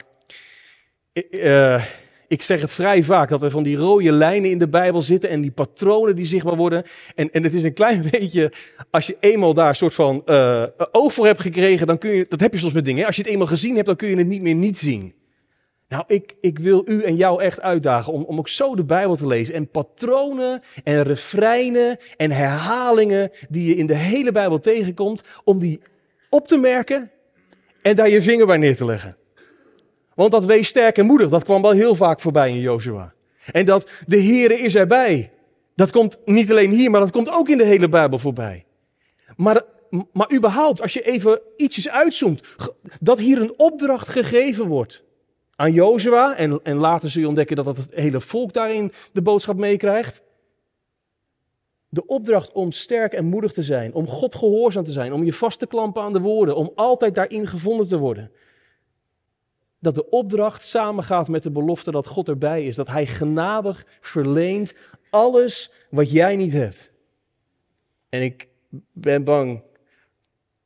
uh, 1.30 1.84
ik 2.28 2.42
zeg 2.42 2.60
het 2.60 2.72
vrij 2.72 3.02
vaak, 3.02 3.28
dat 3.28 3.42
er 3.42 3.50
van 3.50 3.62
die 3.62 3.76
rode 3.76 4.12
lijnen 4.12 4.50
in 4.50 4.58
de 4.58 4.68
Bijbel 4.68 5.02
zitten 5.02 5.30
en 5.30 5.40
die 5.40 5.50
patronen 5.50 6.16
die 6.16 6.24
zichtbaar 6.24 6.56
worden. 6.56 6.82
En, 7.14 7.30
en 7.30 7.42
het 7.42 7.54
is 7.54 7.62
een 7.62 7.72
klein 7.72 8.04
beetje, 8.10 8.52
als 8.90 9.06
je 9.06 9.16
eenmaal 9.20 9.54
daar 9.54 9.68
een 9.68 9.76
soort 9.76 9.94
van 9.94 10.22
uh, 10.26 10.64
oog 10.92 11.12
voor 11.12 11.26
hebt 11.26 11.40
gekregen, 11.40 11.86
dan 11.86 11.98
kun 11.98 12.10
je, 12.10 12.26
dat 12.28 12.40
heb 12.40 12.52
je 12.52 12.58
soms 12.58 12.72
met 12.72 12.84
dingen. 12.84 13.06
Als 13.06 13.16
je 13.16 13.22
het 13.22 13.30
eenmaal 13.30 13.46
gezien 13.46 13.74
hebt, 13.74 13.86
dan 13.86 13.96
kun 13.96 14.08
je 14.08 14.16
het 14.16 14.26
niet 14.26 14.42
meer 14.42 14.54
niet 14.54 14.78
zien. 14.78 15.14
Nou, 15.90 16.04
ik, 16.06 16.34
ik 16.40 16.58
wil 16.58 16.82
u 16.86 17.02
en 17.02 17.16
jou 17.16 17.42
echt 17.42 17.60
uitdagen 17.60 18.12
om, 18.12 18.22
om 18.22 18.38
ook 18.38 18.48
zo 18.48 18.74
de 18.74 18.84
Bijbel 18.84 19.16
te 19.16 19.26
lezen. 19.26 19.54
En 19.54 19.68
patronen 19.68 20.62
en 20.84 21.02
refreinen 21.02 21.96
en 22.16 22.30
herhalingen 22.30 23.30
die 23.48 23.68
je 23.68 23.74
in 23.74 23.86
de 23.86 23.94
hele 23.94 24.32
Bijbel 24.32 24.60
tegenkomt, 24.60 25.22
om 25.44 25.58
die 25.58 25.80
op 26.28 26.48
te 26.48 26.56
merken 26.56 27.10
en 27.82 27.96
daar 27.96 28.08
je 28.08 28.22
vinger 28.22 28.46
bij 28.46 28.56
neer 28.56 28.76
te 28.76 28.84
leggen. 28.84 29.16
Want 30.14 30.30
dat 30.30 30.44
wees 30.44 30.68
sterk 30.68 30.98
en 30.98 31.06
moedig, 31.06 31.28
dat 31.28 31.44
kwam 31.44 31.62
wel 31.62 31.70
heel 31.70 31.94
vaak 31.94 32.20
voorbij 32.20 32.50
in 32.50 32.60
Jozua. 32.60 33.12
En 33.52 33.64
dat 33.64 33.90
de 34.06 34.22
Heere 34.22 34.58
is 34.58 34.74
erbij. 34.74 35.30
Dat 35.74 35.90
komt 35.90 36.18
niet 36.24 36.50
alleen 36.50 36.70
hier, 36.70 36.90
maar 36.90 37.00
dat 37.00 37.10
komt 37.10 37.30
ook 37.30 37.48
in 37.48 37.58
de 37.58 37.64
hele 37.64 37.88
Bijbel 37.88 38.18
voorbij. 38.18 38.64
Maar, 39.36 39.62
maar 40.12 40.32
überhaupt, 40.32 40.82
als 40.82 40.92
je 40.92 41.02
even 41.02 41.40
ietsjes 41.56 41.88
uitzoomt, 41.88 42.42
dat 43.00 43.18
hier 43.18 43.40
een 43.40 43.54
opdracht 43.56 44.08
gegeven 44.08 44.66
wordt 44.66 45.08
aan 45.60 45.72
Jozua. 45.72 46.36
En, 46.36 46.60
en 46.62 46.76
later 46.76 47.10
zul 47.10 47.20
je 47.20 47.28
ontdekken 47.28 47.56
dat 47.56 47.76
het 47.76 47.88
hele 47.90 48.20
volk 48.20 48.52
daarin 48.52 48.92
de 49.12 49.22
boodschap 49.22 49.56
meekrijgt. 49.56 50.22
De 51.88 52.06
opdracht 52.06 52.52
om 52.52 52.72
sterk 52.72 53.12
en 53.12 53.24
moedig 53.24 53.52
te 53.52 53.62
zijn, 53.62 53.94
om 53.94 54.06
God 54.06 54.34
gehoorzaam 54.34 54.84
te 54.84 54.92
zijn, 54.92 55.12
om 55.12 55.24
je 55.24 55.32
vast 55.32 55.58
te 55.58 55.66
klampen 55.66 56.02
aan 56.02 56.12
de 56.12 56.20
woorden, 56.20 56.56
om 56.56 56.72
altijd 56.74 57.14
daarin 57.14 57.46
gevonden 57.46 57.88
te 57.88 57.98
worden 57.98 58.30
dat 59.78 59.94
de 59.94 60.08
opdracht 60.08 60.64
samengaat 60.64 61.28
met 61.28 61.42
de 61.42 61.50
belofte 61.50 61.90
dat 61.90 62.06
God 62.06 62.28
erbij 62.28 62.64
is. 62.64 62.76
Dat 62.76 62.88
Hij 62.88 63.06
genadig 63.06 63.86
verleent 64.00 64.74
alles 65.10 65.72
wat 65.90 66.10
jij 66.10 66.36
niet 66.36 66.52
hebt. 66.52 66.92
En 68.08 68.22
ik 68.22 68.48
ben 68.92 69.24
bang 69.24 69.62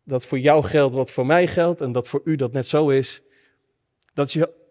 dat 0.05 0.27
voor 0.27 0.39
jou 0.39 0.65
geldt 0.65 0.95
wat 0.95 1.11
voor 1.11 1.27
mij 1.27 1.47
geldt 1.47 1.81
en 1.81 1.93
dat 1.93 2.09
voor 2.09 2.21
u 2.25 2.37
dat 2.37 2.53
net 2.53 2.67
zo 2.67 2.89
is. 2.89 3.23
Dat 4.13 4.33
je, 4.33 4.63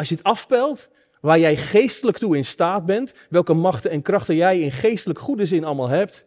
als 0.00 0.08
je 0.08 0.14
het 0.14 0.24
afpelt, 0.24 0.90
waar 1.20 1.38
jij 1.38 1.56
geestelijk 1.56 2.18
toe 2.18 2.36
in 2.36 2.44
staat 2.44 2.86
bent, 2.86 3.12
welke 3.28 3.54
machten 3.54 3.90
en 3.90 4.02
krachten 4.02 4.36
jij 4.36 4.60
in 4.60 4.72
geestelijk 4.72 5.18
goede 5.18 5.46
zin 5.46 5.64
allemaal 5.64 5.88
hebt, 5.88 6.26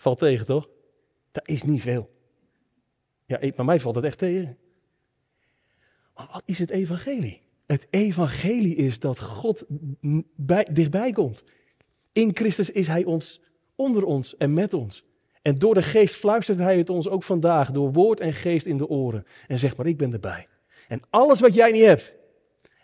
Valt 0.00 0.18
tegen, 0.18 0.46
toch? 0.46 0.68
Dat 1.32 1.48
is 1.48 1.62
niet 1.62 1.82
veel. 1.82 2.10
Ja, 3.26 3.40
maar 3.56 3.64
mij 3.64 3.80
valt 3.80 3.94
het 3.94 4.04
echt 4.04 4.18
tegen. 4.18 4.58
Maar 6.14 6.28
wat 6.32 6.42
is 6.44 6.58
het 6.58 6.70
evangelie? 6.70 7.42
Het 7.66 7.86
evangelie 7.90 8.74
is 8.74 8.98
dat 8.98 9.20
God 9.20 9.64
bij, 10.36 10.68
dichtbij 10.72 11.12
komt. 11.12 11.44
In 12.12 12.36
Christus 12.36 12.70
is 12.70 12.86
Hij 12.86 13.04
ons, 13.04 13.40
onder 13.74 14.04
ons 14.04 14.36
en 14.36 14.54
met 14.54 14.74
ons. 14.74 15.04
En 15.42 15.54
door 15.54 15.74
de 15.74 15.82
geest 15.82 16.14
fluistert 16.14 16.58
Hij 16.58 16.78
het 16.78 16.90
ons 16.90 17.08
ook 17.08 17.22
vandaag, 17.22 17.70
door 17.70 17.92
woord 17.92 18.20
en 18.20 18.32
geest 18.32 18.66
in 18.66 18.76
de 18.76 18.88
oren. 18.88 19.26
En 19.46 19.58
zegt 19.58 19.76
maar, 19.76 19.86
ik 19.86 19.98
ben 19.98 20.12
erbij. 20.12 20.46
En 20.90 21.02
alles 21.10 21.40
wat 21.40 21.54
jij 21.54 21.70
niet 21.70 21.84
hebt, 21.84 22.14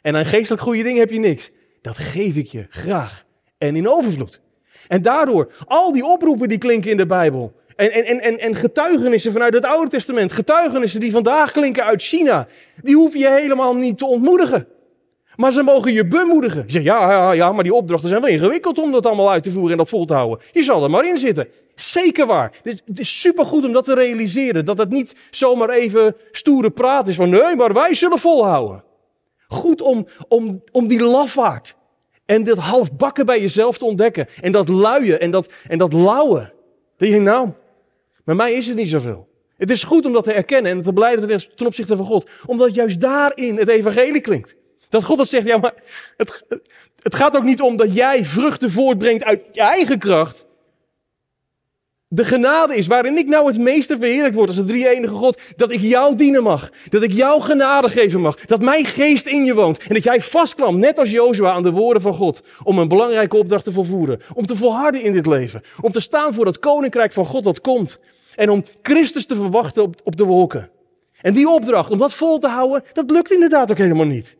en 0.02 0.16
aan 0.16 0.24
geestelijk 0.24 0.62
goede 0.62 0.82
dingen 0.82 0.98
heb 0.98 1.10
je 1.10 1.18
niks, 1.18 1.50
dat 1.80 1.96
geef 1.96 2.36
ik 2.36 2.46
je 2.46 2.66
graag. 2.70 3.24
En 3.58 3.76
in 3.76 3.88
overvloed. 3.88 4.40
En 4.88 5.02
daardoor, 5.02 5.52
al 5.66 5.92
die 5.92 6.04
oproepen 6.04 6.48
die 6.48 6.58
klinken 6.58 6.90
in 6.90 6.96
de 6.96 7.06
Bijbel. 7.06 7.52
En, 7.76 7.90
en, 7.90 8.20
en, 8.20 8.38
en 8.38 8.54
getuigenissen 8.54 9.32
vanuit 9.32 9.54
het 9.54 9.64
Oude 9.64 9.90
Testament, 9.90 10.32
getuigenissen 10.32 11.00
die 11.00 11.10
vandaag 11.10 11.52
klinken 11.52 11.84
uit 11.84 12.02
China, 12.02 12.46
die 12.82 12.94
hoef 12.94 13.14
je 13.14 13.28
helemaal 13.28 13.74
niet 13.74 13.98
te 13.98 14.06
ontmoedigen. 14.06 14.68
Maar 15.36 15.52
ze 15.52 15.62
mogen 15.62 15.92
je 15.92 16.06
bemoedigen. 16.06 16.62
Je 16.66 16.72
zegt, 16.72 16.84
ja, 16.84 17.10
ja, 17.10 17.32
ja, 17.32 17.52
maar 17.52 17.64
die 17.64 17.74
opdrachten 17.74 18.08
zijn 18.08 18.20
wel 18.20 18.30
ingewikkeld 18.30 18.78
om 18.78 18.92
dat 18.92 19.06
allemaal 19.06 19.30
uit 19.30 19.42
te 19.42 19.50
voeren 19.50 19.70
en 19.70 19.76
dat 19.76 19.88
vol 19.88 20.04
te 20.04 20.14
houden. 20.14 20.46
Je 20.52 20.62
zal 20.62 20.82
er 20.82 20.90
maar 20.90 21.06
in 21.06 21.16
zitten. 21.16 21.48
Zeker 21.74 22.26
waar. 22.26 22.52
Het 22.62 22.82
is 22.94 23.20
supergoed 23.20 23.64
om 23.64 23.72
dat 23.72 23.84
te 23.84 23.94
realiseren. 23.94 24.64
Dat 24.64 24.78
het 24.78 24.90
niet 24.90 25.14
zomaar 25.30 25.70
even 25.70 26.16
stoere 26.30 26.70
praat 26.70 27.08
is 27.08 27.16
van, 27.16 27.28
nee, 27.30 27.56
maar 27.56 27.72
wij 27.72 27.94
zullen 27.94 28.18
volhouden. 28.18 28.84
Goed 29.48 29.80
om, 29.80 30.06
om, 30.28 30.62
om 30.72 30.86
die 30.86 31.00
lafaard 31.02 31.76
en 32.26 32.44
dat 32.44 32.58
halfbakken 32.58 33.26
bij 33.26 33.40
jezelf 33.40 33.78
te 33.78 33.84
ontdekken. 33.84 34.26
En 34.40 34.52
dat 34.52 34.68
luien 34.68 35.20
en 35.20 35.30
dat, 35.30 35.52
en 35.68 35.78
dat 35.78 35.92
lauwen. 35.92 36.52
Dat 36.96 37.08
je 37.08 37.14
denkt, 37.14 37.30
nou, 37.30 37.48
met 38.24 38.36
mij 38.36 38.52
is 38.52 38.66
het 38.66 38.76
niet 38.76 38.88
zoveel. 38.88 39.28
Het 39.56 39.70
is 39.70 39.84
goed 39.84 40.06
om 40.06 40.12
dat 40.12 40.24
te 40.24 40.32
erkennen 40.32 40.72
en 40.72 40.82
te 40.82 40.92
blijden 40.92 41.40
ten 41.54 41.66
opzichte 41.66 41.96
van 41.96 42.06
God. 42.06 42.30
Omdat 42.46 42.74
juist 42.74 43.00
daarin 43.00 43.56
het 43.56 43.68
evangelie 43.68 44.20
klinkt. 44.20 44.56
Dat 44.96 45.04
God 45.04 45.18
dat 45.18 45.28
zegt, 45.28 45.46
ja, 45.46 45.56
maar 45.56 45.74
het, 46.16 46.44
het 47.02 47.14
gaat 47.14 47.36
ook 47.36 47.42
niet 47.42 47.60
om 47.60 47.76
dat 47.76 47.94
jij 47.94 48.24
vruchten 48.24 48.70
voortbrengt 48.70 49.24
uit 49.24 49.44
je 49.52 49.60
eigen 49.60 49.98
kracht. 49.98 50.46
De 52.08 52.24
genade 52.24 52.76
is 52.76 52.86
waarin 52.86 53.16
ik 53.16 53.26
nou 53.26 53.46
het 53.46 53.58
meeste 53.58 53.96
verheerlijkt 53.96 54.34
word 54.36 54.48
als 54.48 54.56
de 54.56 54.64
drie 54.64 54.88
enige 54.88 55.14
God. 55.14 55.40
Dat 55.56 55.70
ik 55.70 55.80
jou 55.80 56.14
dienen 56.14 56.42
mag. 56.42 56.70
Dat 56.88 57.02
ik 57.02 57.12
jou 57.12 57.42
genade 57.42 57.88
geven 57.88 58.20
mag. 58.20 58.36
Dat 58.44 58.62
mijn 58.62 58.84
geest 58.84 59.26
in 59.26 59.44
je 59.44 59.54
woont. 59.54 59.78
En 59.78 59.94
dat 59.94 60.04
jij 60.04 60.20
vastkwam, 60.20 60.78
net 60.78 60.98
als 60.98 61.10
Jozua, 61.10 61.52
aan 61.52 61.62
de 61.62 61.70
woorden 61.70 62.02
van 62.02 62.14
God. 62.14 62.42
Om 62.62 62.78
een 62.78 62.88
belangrijke 62.88 63.36
opdracht 63.36 63.64
te 63.64 63.72
volvoeren. 63.72 64.20
Om 64.34 64.46
te 64.46 64.56
volharden 64.56 65.02
in 65.02 65.12
dit 65.12 65.26
leven. 65.26 65.62
Om 65.80 65.92
te 65.92 66.00
staan 66.00 66.34
voor 66.34 66.46
het 66.46 66.58
koninkrijk 66.58 67.12
van 67.12 67.24
God 67.26 67.44
dat 67.44 67.60
komt. 67.60 67.98
En 68.34 68.50
om 68.50 68.64
Christus 68.82 69.26
te 69.26 69.34
verwachten 69.34 69.82
op, 69.82 70.00
op 70.04 70.16
de 70.16 70.24
wolken. 70.24 70.70
En 71.20 71.34
die 71.34 71.48
opdracht, 71.48 71.90
om 71.90 71.98
dat 71.98 72.14
vol 72.14 72.38
te 72.38 72.48
houden, 72.48 72.82
dat 72.92 73.10
lukt 73.10 73.32
inderdaad 73.32 73.70
ook 73.70 73.78
helemaal 73.78 74.06
niet. 74.06 74.36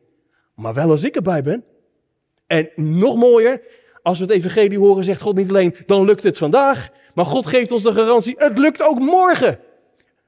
Maar 0.57 0.75
wel 0.75 0.91
als 0.91 1.05
ik 1.05 1.17
erbij 1.17 1.43
ben. 1.43 1.65
En 2.47 2.71
nog 2.75 3.17
mooier, 3.17 3.61
als 4.03 4.19
we 4.19 4.25
het 4.25 4.33
evangelie 4.33 4.79
horen, 4.79 5.05
zegt 5.05 5.21
God 5.21 5.37
niet 5.37 5.49
alleen, 5.49 5.75
dan 5.87 6.05
lukt 6.05 6.23
het 6.23 6.39
vandaag. 6.39 6.89
Maar 7.15 7.25
God 7.25 7.47
geeft 7.47 7.73
ons 7.73 7.83
de 7.83 7.95
garantie, 7.95 8.35
het 8.39 8.59
lukt 8.59 8.83
ook 8.83 8.99
morgen. 8.99 9.59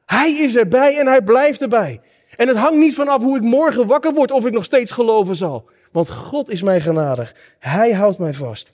Hij 0.04 0.32
is 0.32 0.56
erbij 0.56 0.99
en 0.99 1.06
hij 1.06 1.23
blijft 1.23 1.62
erbij. 1.62 2.00
En 2.37 2.49
het 2.49 2.56
hangt 2.56 2.78
niet 2.78 2.94
vanaf 2.94 3.23
hoe 3.23 3.37
ik 3.37 3.42
morgen 3.42 3.87
wakker 3.87 4.12
word 4.12 4.30
of 4.30 4.47
ik 4.47 4.52
nog 4.52 4.64
steeds 4.64 4.90
geloven 4.90 5.37
zal. 5.37 5.68
Want 5.92 6.11
God 6.11 6.50
is 6.50 6.62
mij 6.62 6.80
genadig. 6.80 7.35
Hij 7.58 7.92
houdt 7.92 8.18
mij 8.18 8.35
vast. 8.35 8.70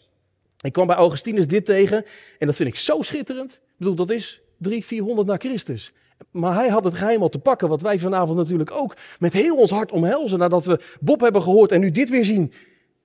Ik 0.60 0.72
kwam 0.72 0.86
bij 0.86 0.96
Augustinus 0.96 1.46
dit 1.46 1.64
tegen 1.64 2.04
en 2.38 2.46
dat 2.46 2.56
vind 2.56 2.68
ik 2.68 2.76
zo 2.76 3.02
schitterend. 3.02 3.52
Ik 3.52 3.60
bedoel, 3.76 3.94
dat 3.94 4.10
is 4.10 4.40
300, 4.58 4.86
400 4.86 5.28
na 5.28 5.36
Christus. 5.36 5.92
Maar 6.30 6.54
hij 6.54 6.68
had 6.68 6.84
het 6.84 6.94
geheim 6.94 7.22
al 7.22 7.28
te 7.28 7.38
pakken, 7.38 7.68
wat 7.68 7.80
wij 7.80 7.98
vanavond 7.98 8.38
natuurlijk 8.38 8.70
ook 8.70 8.96
met 9.18 9.32
heel 9.32 9.56
ons 9.56 9.70
hart 9.70 9.92
omhelzen 9.92 10.38
nadat 10.38 10.64
we 10.64 10.80
Bob 11.00 11.20
hebben 11.20 11.42
gehoord 11.42 11.72
en 11.72 11.80
nu 11.80 11.90
dit 11.90 12.10
weer 12.10 12.24
zien. 12.24 12.52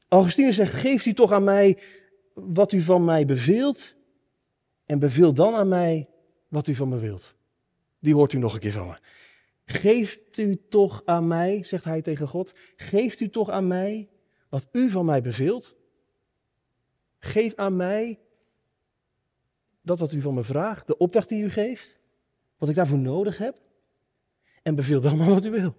Augustinus 0.08 0.56
zegt, 0.56 0.74
geeft 0.74 1.06
u 1.06 1.14
toch 1.14 1.32
aan 1.32 1.44
mij 1.44 1.78
wat 2.34 2.72
u 2.72 2.82
van 2.82 3.06
mij 3.06 3.26
beveelt 3.26 3.96
en 4.86 5.00
beveel 5.00 5.34
dan 5.34 5.56
aan 5.56 5.68
mij 5.68 6.10
wat 6.48 6.68
u 6.68 6.76
van 6.76 6.90
me 6.90 6.98
wilt. 6.98 7.34
Die 8.00 8.14
hoort 8.14 8.34
u 8.34 8.38
nog 8.38 8.54
een 8.54 8.60
keer 8.60 8.72
van 8.72 8.88
me. 8.88 8.98
Geeft 9.66 10.38
u 10.38 10.62
toch 10.70 11.02
aan 11.06 11.28
mij, 11.28 11.64
zegt 11.64 11.84
hij 11.84 12.02
tegen 12.02 12.28
God, 12.28 12.54
geeft 12.76 13.20
u 13.20 13.30
toch 13.30 13.50
aan 13.50 13.68
mij 13.68 14.10
wat 14.50 14.68
u 14.72 14.90
van 14.90 15.06
mij 15.06 15.22
beveelt? 15.22 15.76
Geef 17.20 17.56
aan 17.56 17.76
mij 17.76 18.20
dat 19.82 20.00
wat 20.00 20.12
u 20.12 20.22
van 20.22 20.34
me 20.34 20.44
vraagt, 20.44 20.88
de 20.88 20.98
opdracht 20.98 21.30
die 21.30 21.44
u 21.44 21.50
geeft, 21.50 21.99
wat 22.60 22.70
ik 22.70 22.76
daarvoor 22.76 22.98
nodig 22.98 23.38
heb. 23.38 23.56
En 24.64 24.76
beveel 24.76 25.02
dan 25.02 25.18
maar 25.18 25.30
wat 25.30 25.46
u 25.46 25.50
wil. 25.50 25.76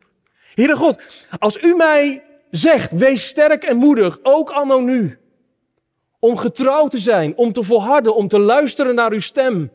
Heere 0.54 0.76
God, 0.76 1.26
als 1.38 1.62
u 1.62 1.74
mij 1.74 2.22
zegt, 2.50 2.92
wees 2.92 3.26
sterk 3.26 3.64
en 3.64 3.76
moedig, 3.76 4.18
ook 4.22 4.50
anno 4.50 4.80
nu. 4.80 5.18
Om 6.18 6.36
getrouw 6.36 6.88
te 6.88 6.98
zijn, 6.98 7.36
om 7.36 7.52
te 7.52 7.62
volharden, 7.62 8.14
om 8.14 8.28
te 8.28 8.38
luisteren 8.38 8.94
naar 8.94 9.12
uw 9.12 9.20
stem. 9.20 9.70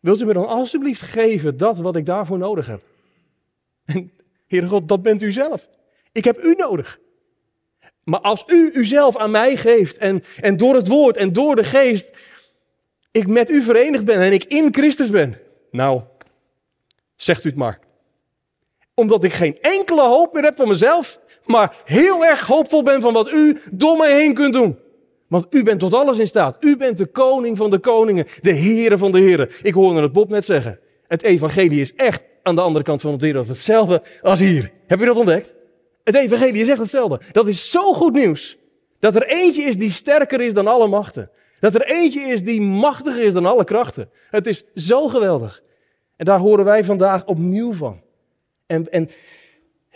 Wilt 0.00 0.20
u 0.20 0.24
me 0.24 0.32
dan 0.32 0.48
alstublieft 0.48 1.02
geven 1.02 1.56
dat 1.56 1.78
wat 1.78 1.96
ik 1.96 2.06
daarvoor 2.06 2.38
nodig 2.38 2.66
heb? 2.66 2.82
En 3.84 4.12
Heere 4.46 4.68
God, 4.68 4.88
dat 4.88 5.02
bent 5.02 5.22
u 5.22 5.32
zelf. 5.32 5.68
Ik 6.12 6.24
heb 6.24 6.44
u 6.44 6.54
nodig. 6.54 6.98
Maar 8.04 8.20
als 8.20 8.44
u 8.46 8.70
uzelf 8.74 9.16
aan 9.16 9.30
mij 9.30 9.56
geeft 9.56 9.98
en, 9.98 10.22
en 10.40 10.56
door 10.56 10.74
het 10.74 10.86
woord 10.86 11.16
en 11.16 11.32
door 11.32 11.56
de 11.56 11.64
geest 11.64 12.16
ik 13.10 13.26
met 13.26 13.50
u 13.50 13.62
verenigd 13.62 14.04
ben 14.04 14.20
en 14.20 14.32
ik 14.32 14.44
in 14.44 14.68
Christus 14.74 15.10
ben, 15.10 15.38
nou, 15.70 16.00
zegt 17.16 17.44
u 17.44 17.48
het 17.48 17.58
maar. 17.58 17.78
Omdat 18.94 19.24
ik 19.24 19.32
geen 19.32 19.58
enkele 19.60 20.02
hoop 20.02 20.32
meer 20.32 20.42
heb 20.42 20.56
van 20.56 20.68
mezelf, 20.68 21.20
maar 21.44 21.76
heel 21.84 22.24
erg 22.24 22.46
hoopvol 22.46 22.82
ben 22.82 23.00
van 23.00 23.12
wat 23.12 23.32
u 23.32 23.60
door 23.72 23.96
mij 23.96 24.20
heen 24.20 24.34
kunt 24.34 24.52
doen. 24.52 24.78
Want 25.28 25.46
u 25.50 25.62
bent 25.62 25.80
tot 25.80 25.94
alles 25.94 26.18
in 26.18 26.26
staat. 26.26 26.64
U 26.64 26.76
bent 26.76 26.98
de 26.98 27.06
koning 27.06 27.56
van 27.56 27.70
de 27.70 27.78
koningen, 27.78 28.26
de 28.40 28.52
heren 28.52 28.98
van 28.98 29.12
de 29.12 29.20
heren. 29.20 29.50
Ik 29.62 29.74
hoorde 29.74 30.00
het 30.00 30.12
Bob 30.12 30.28
net 30.28 30.44
zeggen. 30.44 30.78
Het 31.06 31.22
evangelie 31.22 31.80
is 31.80 31.94
echt 31.94 32.24
aan 32.42 32.54
de 32.54 32.60
andere 32.60 32.84
kant 32.84 33.00
van 33.00 33.12
de 33.12 33.18
wereld 33.18 33.48
hetzelfde 33.48 34.02
als 34.22 34.38
hier. 34.38 34.70
Heb 34.86 34.98
je 34.98 35.04
dat 35.04 35.16
ontdekt? 35.16 35.54
Het 36.04 36.14
evangelie 36.14 36.62
is 36.62 36.68
echt 36.68 36.78
hetzelfde. 36.78 37.20
Dat 37.32 37.48
is 37.48 37.70
zo 37.70 37.92
goed 37.92 38.12
nieuws. 38.12 38.56
Dat 38.98 39.16
er 39.16 39.26
eentje 39.26 39.62
is 39.62 39.76
die 39.76 39.90
sterker 39.90 40.40
is 40.40 40.54
dan 40.54 40.66
alle 40.66 40.88
machten. 40.88 41.30
Dat 41.60 41.74
er 41.74 41.86
eentje 41.86 42.20
is 42.20 42.44
die 42.44 42.60
machtiger 42.60 43.22
is 43.22 43.32
dan 43.32 43.46
alle 43.46 43.64
krachten. 43.64 44.10
Het 44.30 44.46
is 44.46 44.64
zo 44.74 45.08
geweldig. 45.08 45.62
En 46.16 46.24
daar 46.24 46.38
horen 46.38 46.64
wij 46.64 46.84
vandaag 46.84 47.26
opnieuw 47.26 47.72
van. 47.72 48.02
En, 48.66 48.90
en, 48.90 49.08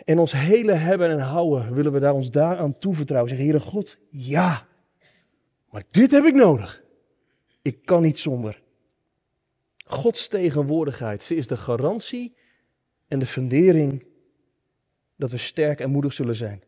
en 0.05 0.19
ons 0.19 0.33
hele 0.33 0.73
hebben 0.73 1.11
en 1.11 1.19
houden 1.19 1.75
willen 1.75 1.93
we 1.93 2.01
daar 2.01 2.15
ons 2.15 2.31
daaraan 2.31 2.79
toevertrouwen. 2.79 3.31
Zeggen, 3.31 3.49
Heere 3.49 3.65
God, 3.65 3.99
ja, 4.11 4.67
maar 5.71 5.83
dit 5.91 6.11
heb 6.11 6.25
ik 6.25 6.35
nodig. 6.35 6.83
Ik 7.63 7.85
kan 7.85 8.03
niet 8.03 8.19
zonder. 8.19 8.63
Gods 9.85 10.29
tegenwoordigheid, 10.29 11.23
ze 11.23 11.35
is 11.35 11.49
de 11.49 11.57
garantie 11.57 12.37
en 13.09 13.19
de 13.19 13.27
fundering 13.27 14.07
dat 15.17 15.31
we 15.31 15.39
sterk 15.39 15.81
en 15.81 15.91
moedig 15.91 16.13
zullen 16.13 16.37
zijn. 16.37 16.63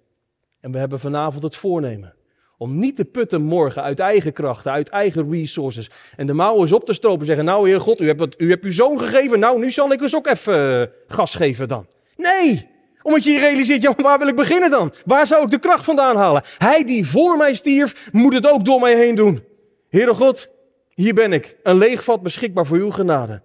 En 0.61 0.73
we 0.73 0.79
hebben 0.79 1.01
vanavond 1.01 1.43
het 1.43 1.57
voornemen 1.57 2.16
om 2.59 2.79
niet 2.79 2.97
te 2.97 3.05
putten 3.05 3.43
morgen 3.43 3.83
uit 3.83 4.01
eigen 4.01 4.33
krachten, 4.33 4.73
uit 4.73 4.89
eigen 4.89 5.31
resources. 5.31 5.91
En 6.17 6.27
de 6.27 6.33
mouwen 6.33 6.63
eens 6.63 6.73
op 6.73 6.85
te 6.85 6.93
stropen 6.93 7.21
en 7.21 7.27
zeggen, 7.27 7.45
nou 7.45 7.69
Heer 7.69 7.81
God, 7.81 8.01
u 8.01 8.07
hebt, 8.07 8.35
u 8.41 8.51
hebt 8.51 8.65
uw 8.65 8.73
zoon 8.73 8.99
gegeven, 8.99 9.39
nou 9.39 9.59
nu 9.59 9.71
zal 9.71 9.93
ik 9.93 9.99
dus 9.99 10.17
ook 10.17 10.27
even 10.27 10.81
uh, 10.81 10.87
gas 11.07 11.35
geven 11.35 11.69
dan. 11.69 11.87
Nee, 12.17 12.69
omdat 13.03 13.25
je 13.25 13.31
je 13.31 13.39
realiseert, 13.39 13.83
ja, 13.83 13.95
waar 13.97 14.19
wil 14.19 14.29
ik 14.29 14.37
beginnen 14.37 14.71
dan? 14.71 14.93
Waar 15.05 15.27
zou 15.27 15.45
ik 15.45 15.51
de 15.51 15.59
kracht 15.59 15.85
vandaan 15.85 16.17
halen? 16.17 16.43
Hij 16.59 16.85
die 16.85 17.07
voor 17.07 17.37
mij 17.37 17.55
stierf, 17.55 18.09
moet 18.13 18.35
het 18.35 18.47
ook 18.47 18.65
door 18.65 18.81
mij 18.81 18.97
heen 18.97 19.15
doen. 19.15 19.45
Heere 19.89 20.15
God, 20.15 20.49
hier 20.95 21.15
ben 21.15 21.33
ik, 21.33 21.57
een 21.63 21.79
leeg 21.79 22.05
vat 22.05 22.23
beschikbaar 22.23 22.67
voor 22.67 22.77
uw 22.77 22.91
genade. 22.91 23.43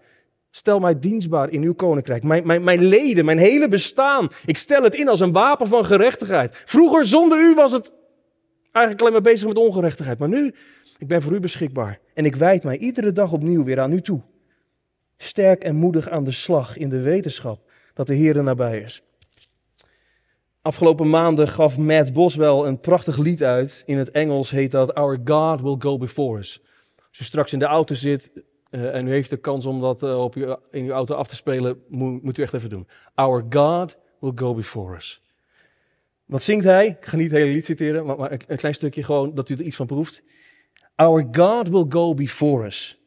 Stel 0.51 0.80
mij 0.80 1.00
dienstbaar 1.00 1.50
in 1.50 1.62
uw 1.62 1.74
koninkrijk. 1.74 2.24
Mijn, 2.24 2.46
mijn, 2.46 2.63
mijn 2.63 2.84
leden, 2.84 3.25
mijn 3.25 3.38
hele 3.38 3.68
bestaan. 3.68 4.30
Ik 4.46 4.58
stel 4.58 4.84
het 4.84 4.96
in 4.96 5.08
als 5.08 5.20
een 5.20 5.32
wapen 5.32 5.68
van 5.68 5.86
gerechtigheid. 5.86 6.62
Vroeger 6.65 7.06
zonder 7.06 7.39
u 7.39 7.53
was 7.53 7.72
het 7.72 7.91
eigenlijk 8.72 9.01
alleen 9.01 9.13
maar 9.13 9.32
bezig 9.32 9.48
met 9.48 9.58
ongerechtigheid. 9.58 10.20
Maar 10.20 10.30
nu, 10.30 10.54
ik 10.98 11.08
ben 11.08 11.22
voor 11.22 11.34
u 11.34 11.40
beschikbaar. 11.40 12.00
En 12.13 12.25
ik 12.25 12.36
wijd 12.36 12.63
mij 12.63 12.78
iedere 12.78 13.12
dag 13.12 13.32
opnieuw 13.32 13.63
weer 13.63 13.80
aan 13.80 13.92
u 13.92 14.01
toe. 14.01 14.22
Sterk 15.18 15.63
en 15.63 15.75
moedig 15.75 16.10
aan 16.10 16.24
de 16.24 16.32
slag 16.32 16.78
in 16.78 16.90
de 16.90 17.00
wetenschap 17.00 17.72
dat 17.94 18.08
de 18.08 18.13
Heer 18.13 18.38
er 18.38 18.44
nabij 18.44 18.80
is. 18.80 19.04
Afgelopen 20.62 21.10
maanden 21.10 21.48
gaf 21.48 21.78
Matt 21.78 22.13
Boswell 22.13 22.68
een 22.68 22.80
prachtig 22.80 23.18
lied 23.18 23.44
uit. 23.44 23.84
In 23.86 23.98
het 23.98 24.12
Engels 24.12 24.50
heet 24.50 24.72
dat 24.72 24.94
Our 24.94 25.20
God 25.24 25.62
Will 25.62 25.75
Go 25.80 25.98
Before 25.98 26.40
Us. 26.40 26.62
Als 27.10 27.20
u 27.20 27.24
straks 27.24 27.54
in 27.54 27.60
de 27.60 27.66
auto 27.66 27.96
zit 27.96 28.32
uh, 28.72 28.96
en 28.96 29.08
u 29.08 29.10
heeft 29.10 29.30
de 29.30 29.38
kans 29.38 29.66
om 29.66 29.82
dat 29.82 30.04
uh, 30.04 30.24
op 30.24 30.36
in 30.72 30.86
uw 30.86 30.92
auto 30.92 31.16
af 31.16 31.28
te 31.28 31.36
spelen, 31.36 31.84
moet, 31.88 32.24
moet 32.24 32.38
u 32.38 32.42
echt 32.42 32.54
even 32.54 32.70
doen. 32.70 32.88
Our 33.16 33.46
God 33.50 33.98
Will 34.20 34.32
Go 34.36 34.54
Before 34.54 34.96
Us. 34.96 35.22
Wat 36.32 36.44
zingt 36.44 36.66
hij? 36.66 36.88
Ik 36.88 37.06
ga 37.06 37.16
niet 37.16 37.32
het 37.32 37.40
hele 37.40 37.54
lied 37.54 37.66
citeren, 37.66 38.06
maar, 38.06 38.18
maar 38.18 38.32
een 38.32 38.58
klein 38.58 38.74
stukje 38.74 39.04
gewoon 39.04 39.36
dat 39.36 39.50
u 39.50 39.54
er 39.54 39.62
iets 39.62 39.76
van 39.76 39.86
proeft. 39.86 40.22
Our 40.96 41.28
God 41.32 41.68
will 41.68 41.86
go 41.90 42.14
before 42.14 42.66
us 42.66 43.00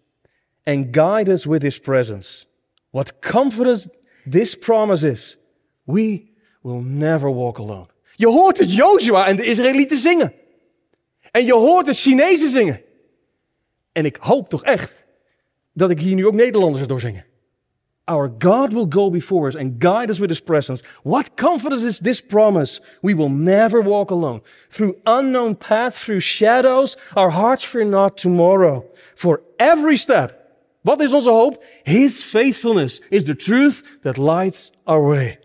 and 0.64 0.86
guide 0.90 1.32
us 1.32 1.44
with 1.44 1.62
his 1.62 1.80
presence. 1.80 2.44
What 2.90 3.12
us 3.60 3.86
this 4.30 4.54
promise 4.58 5.10
is. 5.10 5.38
We 5.82 6.30
will 6.62 6.82
never 6.82 7.34
walk 7.34 7.58
alone. 7.58 7.86
Je 8.14 8.26
hoort 8.26 8.58
het 8.58 8.72
Joshua 8.72 9.26
en 9.26 9.36
de 9.36 9.44
Israëlieten 9.44 9.98
zingen. 9.98 10.32
En 11.30 11.44
je 11.44 11.54
hoort 11.54 11.86
het 11.86 11.98
Chinezen 11.98 12.50
zingen. 12.50 12.80
En 13.92 14.04
ik 14.04 14.16
hoop 14.16 14.48
toch 14.48 14.64
echt 14.64 15.04
dat 15.72 15.90
ik 15.90 16.00
hier 16.00 16.14
nu 16.14 16.26
ook 16.26 16.34
Nederlanders 16.34 16.86
door 16.86 17.00
zingen. 17.00 17.24
Our 18.06 18.28
God 18.28 18.74
will 18.74 18.84
go 18.84 19.08
before 19.08 19.48
us 19.48 19.54
and 19.54 19.78
guide 19.78 20.10
us 20.10 20.20
with 20.20 20.28
his 20.28 20.40
presence. 20.40 20.82
What 21.04 21.38
confidence 21.38 21.82
is 21.82 22.00
this 22.00 22.20
promise? 22.20 22.80
We 23.00 23.14
will 23.14 23.30
never 23.30 23.80
walk 23.80 24.10
alone. 24.10 24.42
Through 24.68 25.00
unknown 25.06 25.54
paths, 25.54 26.02
through 26.02 26.20
shadows, 26.20 26.98
our 27.16 27.30
hearts 27.30 27.64
fear 27.64 27.84
not 27.84 28.18
tomorrow. 28.18 28.84
For 29.16 29.40
every 29.58 29.96
step, 29.96 30.60
wat 30.84 31.00
is 31.00 31.14
onze 31.14 31.30
hoop? 31.30 31.62
His 31.84 32.22
faithfulness 32.22 33.00
is 33.10 33.24
the 33.24 33.34
truth 33.34 33.82
that 34.02 34.18
lights 34.18 34.70
our 34.86 35.02
way. 35.02 35.38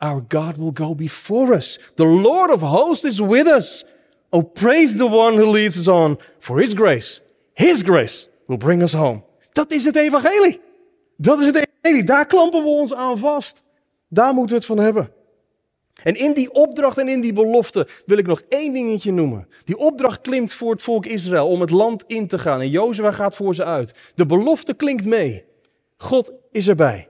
Our 0.00 0.22
God 0.22 0.56
will 0.56 0.72
go 0.72 0.94
before 0.94 1.52
us. 1.52 1.78
The 1.96 2.06
Lord 2.06 2.50
of 2.50 2.62
hosts 2.62 3.04
is 3.04 3.20
with 3.20 3.46
us. 3.46 3.84
Oh, 4.32 4.42
praise 4.42 4.96
the 4.96 5.06
one 5.06 5.34
who 5.34 5.44
leads 5.44 5.78
us 5.78 5.88
on. 5.88 6.16
For 6.40 6.58
his 6.58 6.72
grace, 6.72 7.20
his 7.52 7.82
grace 7.82 8.28
will 8.48 8.56
bring 8.56 8.82
us 8.82 8.94
home. 8.94 9.22
Dat 9.52 9.70
is 9.70 9.84
het 9.84 9.96
evangelie. 9.96 10.60
Dat 11.18 11.38
is 11.38 11.46
het 11.46 11.54
evangelie. 11.54 11.71
Daar 11.82 12.26
klampen 12.26 12.62
we 12.62 12.68
ons 12.68 12.94
aan 12.94 13.18
vast. 13.18 13.62
Daar 14.08 14.34
moeten 14.34 14.50
we 14.50 14.56
het 14.56 14.64
van 14.64 14.78
hebben. 14.78 15.12
En 16.02 16.16
in 16.16 16.32
die 16.32 16.52
opdracht 16.52 16.98
en 16.98 17.08
in 17.08 17.20
die 17.20 17.32
belofte 17.32 17.86
wil 18.06 18.18
ik 18.18 18.26
nog 18.26 18.42
één 18.48 18.72
dingetje 18.72 19.12
noemen. 19.12 19.48
Die 19.64 19.78
opdracht 19.78 20.20
klinkt 20.20 20.54
voor 20.54 20.70
het 20.70 20.82
volk 20.82 21.06
Israël 21.06 21.48
om 21.48 21.60
het 21.60 21.70
land 21.70 22.04
in 22.06 22.26
te 22.26 22.38
gaan. 22.38 22.60
En 22.60 22.70
Jozua 22.70 23.10
gaat 23.10 23.36
voor 23.36 23.54
ze 23.54 23.64
uit. 23.64 23.94
De 24.14 24.26
belofte 24.26 24.74
klinkt 24.74 25.04
mee. 25.04 25.44
God 25.96 26.32
is 26.50 26.68
erbij. 26.68 27.08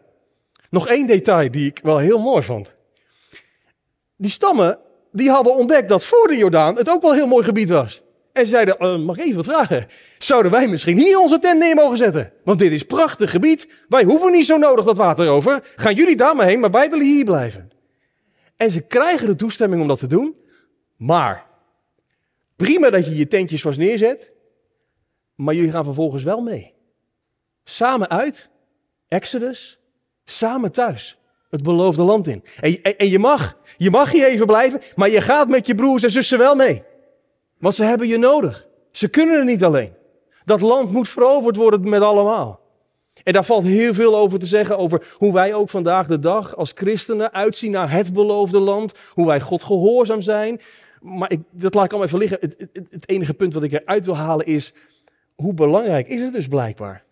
Nog 0.70 0.88
één 0.88 1.06
detail 1.06 1.50
die 1.50 1.66
ik 1.66 1.80
wel 1.82 1.98
heel 1.98 2.18
mooi 2.18 2.42
vond. 2.42 2.72
Die 4.16 4.30
stammen 4.30 4.78
die 5.12 5.30
hadden 5.30 5.54
ontdekt 5.54 5.88
dat 5.88 6.04
voor 6.04 6.28
de 6.28 6.36
Jordaan 6.36 6.76
het 6.76 6.88
ook 6.88 7.02
wel 7.02 7.10
een 7.10 7.16
heel 7.16 7.26
mooi 7.26 7.44
gebied 7.44 7.68
was. 7.68 8.02
En 8.32 8.46
zeiden, 8.46 8.76
uh, 8.78 8.98
mag 8.98 9.16
ik 9.16 9.24
even 9.24 9.44
vragen? 9.44 9.86
Zouden 10.18 10.52
wij 10.52 10.68
misschien 10.68 10.98
hier 10.98 11.18
onze 11.18 11.38
tent 11.38 11.58
neer 11.58 11.74
mogen 11.74 11.96
zetten? 11.96 12.32
Want 12.44 12.58
dit 12.58 12.72
is 12.72 12.82
prachtig 12.82 13.30
gebied. 13.30 13.84
Wij 13.88 14.04
hoeven 14.04 14.32
niet 14.32 14.46
zo 14.46 14.56
nodig 14.56 14.84
dat 14.84 14.96
water 14.96 15.28
over. 15.28 15.72
Gaan 15.76 15.94
jullie 15.94 16.16
daar 16.16 16.36
maar 16.36 16.46
heen, 16.46 16.60
maar 16.60 16.70
wij 16.70 16.90
willen 16.90 17.06
hier 17.06 17.24
blijven. 17.24 17.70
En 18.56 18.70
ze 18.70 18.80
krijgen 18.80 19.26
de 19.26 19.36
toestemming 19.36 19.82
om 19.82 19.88
dat 19.88 19.98
te 19.98 20.06
doen. 20.06 20.36
Maar, 20.96 21.46
prima 22.56 22.90
dat 22.90 23.06
je 23.06 23.16
je 23.16 23.26
tentjes 23.26 23.62
vast 23.62 23.78
neerzet. 23.78 24.32
Maar 25.34 25.54
jullie 25.54 25.70
gaan 25.70 25.84
vervolgens 25.84 26.22
wel 26.22 26.40
mee. 26.40 26.74
Samen 27.64 28.10
uit, 28.10 28.50
Exodus, 29.08 29.78
samen 30.24 30.72
thuis 30.72 31.18
het 31.52 31.62
beloofde 31.62 32.02
land 32.02 32.26
in. 32.26 32.44
En, 32.60 32.82
en, 32.82 32.98
en, 32.98 33.08
je, 33.08 33.18
mag, 33.18 33.56
je 33.76 33.90
mag 33.90 34.10
hier 34.10 34.26
even 34.26 34.46
blijven, 34.46 34.80
maar 34.94 35.10
je 35.10 35.20
gaat 35.20 35.48
met 35.48 35.66
je 35.66 35.74
broers 35.74 36.02
en 36.02 36.10
zussen 36.10 36.38
wel 36.38 36.54
mee. 36.54 36.82
Want 37.62 37.75
ze 37.75 37.85
hebben 37.85 38.09
je 38.09 38.19
nodig. 38.19 38.66
Ze 38.90 39.09
kunnen 39.09 39.38
er 39.38 39.45
niet 39.45 39.64
alleen. 39.64 39.92
Dat 40.45 40.61
land 40.61 40.92
moet 40.92 41.09
veroverd 41.09 41.57
worden 41.57 41.88
met 41.88 42.02
allemaal. 42.02 42.61
En 43.23 43.33
daar 43.33 43.45
valt 43.45 43.64
heel 43.64 43.95
veel 43.95 44.16
over 44.16 44.38
te 44.38 44.47
zeggen, 44.47 44.78
over 44.78 45.14
hoe 45.16 45.33
wij 45.33 45.54
ook 45.54 45.69
vandaag 45.71 46.07
de 46.07 46.19
dag 46.19 46.57
als 46.57 46.73
christenen 46.75 47.33
uitzien 47.33 47.71
naar 47.71 47.90
het 47.90 48.12
beloofde 48.12 48.59
land. 48.59 48.92
Hoe 49.09 49.26
wij 49.26 49.40
God 49.40 49.62
gehoorzaam 49.62 50.21
zijn. 50.21 50.61
Maar 51.00 51.31
ik, 51.31 51.40
dat 51.50 51.75
laat 51.75 51.85
ik 51.85 51.90
allemaal 51.90 52.09
even 52.09 52.19
liggen. 52.19 52.38
Het, 52.40 52.69
het, 52.90 53.09
enige 53.09 53.35
punt 53.35 53.54
wat 53.54 53.62
ik 53.62 53.73
eruit 53.73 54.04
wil 54.04 54.16
halen 54.16 54.47
is, 54.47 54.73
hoe 55.35 55.54
belangrijk 55.54 56.09
is 56.09 56.21
het 56.21 56.33
dus 56.33 56.49
blijkbaar? 56.49 57.04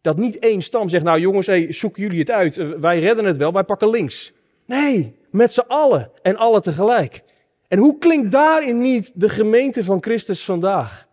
Dat 0.00 0.16
niet 0.16 0.38
één 0.38 0.62
stam 0.62 0.88
zegt, 0.88 1.04
nou 1.04 1.20
jongens, 1.20 1.46
hey, 1.46 1.72
zoeken 1.72 2.02
jullie 2.02 2.18
het 2.18 2.30
uit. 2.30 2.56
Wij 2.80 2.98
redden 3.00 3.24
het 3.24 3.36
wel, 3.36 3.52
wij 3.52 3.64
pakken 3.64 3.90
links. 3.90 4.32
Nee, 4.64 5.16
met 5.30 5.52
z'n 5.52 5.64
allen 5.68 6.10
en 6.22 6.36
alle 6.36 6.60
tegelijk. 6.60 7.24
En 7.68 7.78
hoe 7.78 7.98
klinkt 7.98 8.30
daarin 8.30 8.78
niet 8.78 9.10
de 9.14 9.28
gemeente 9.28 9.84
van 9.84 10.02
Christus 10.02 10.44
vandaag? 10.44 11.06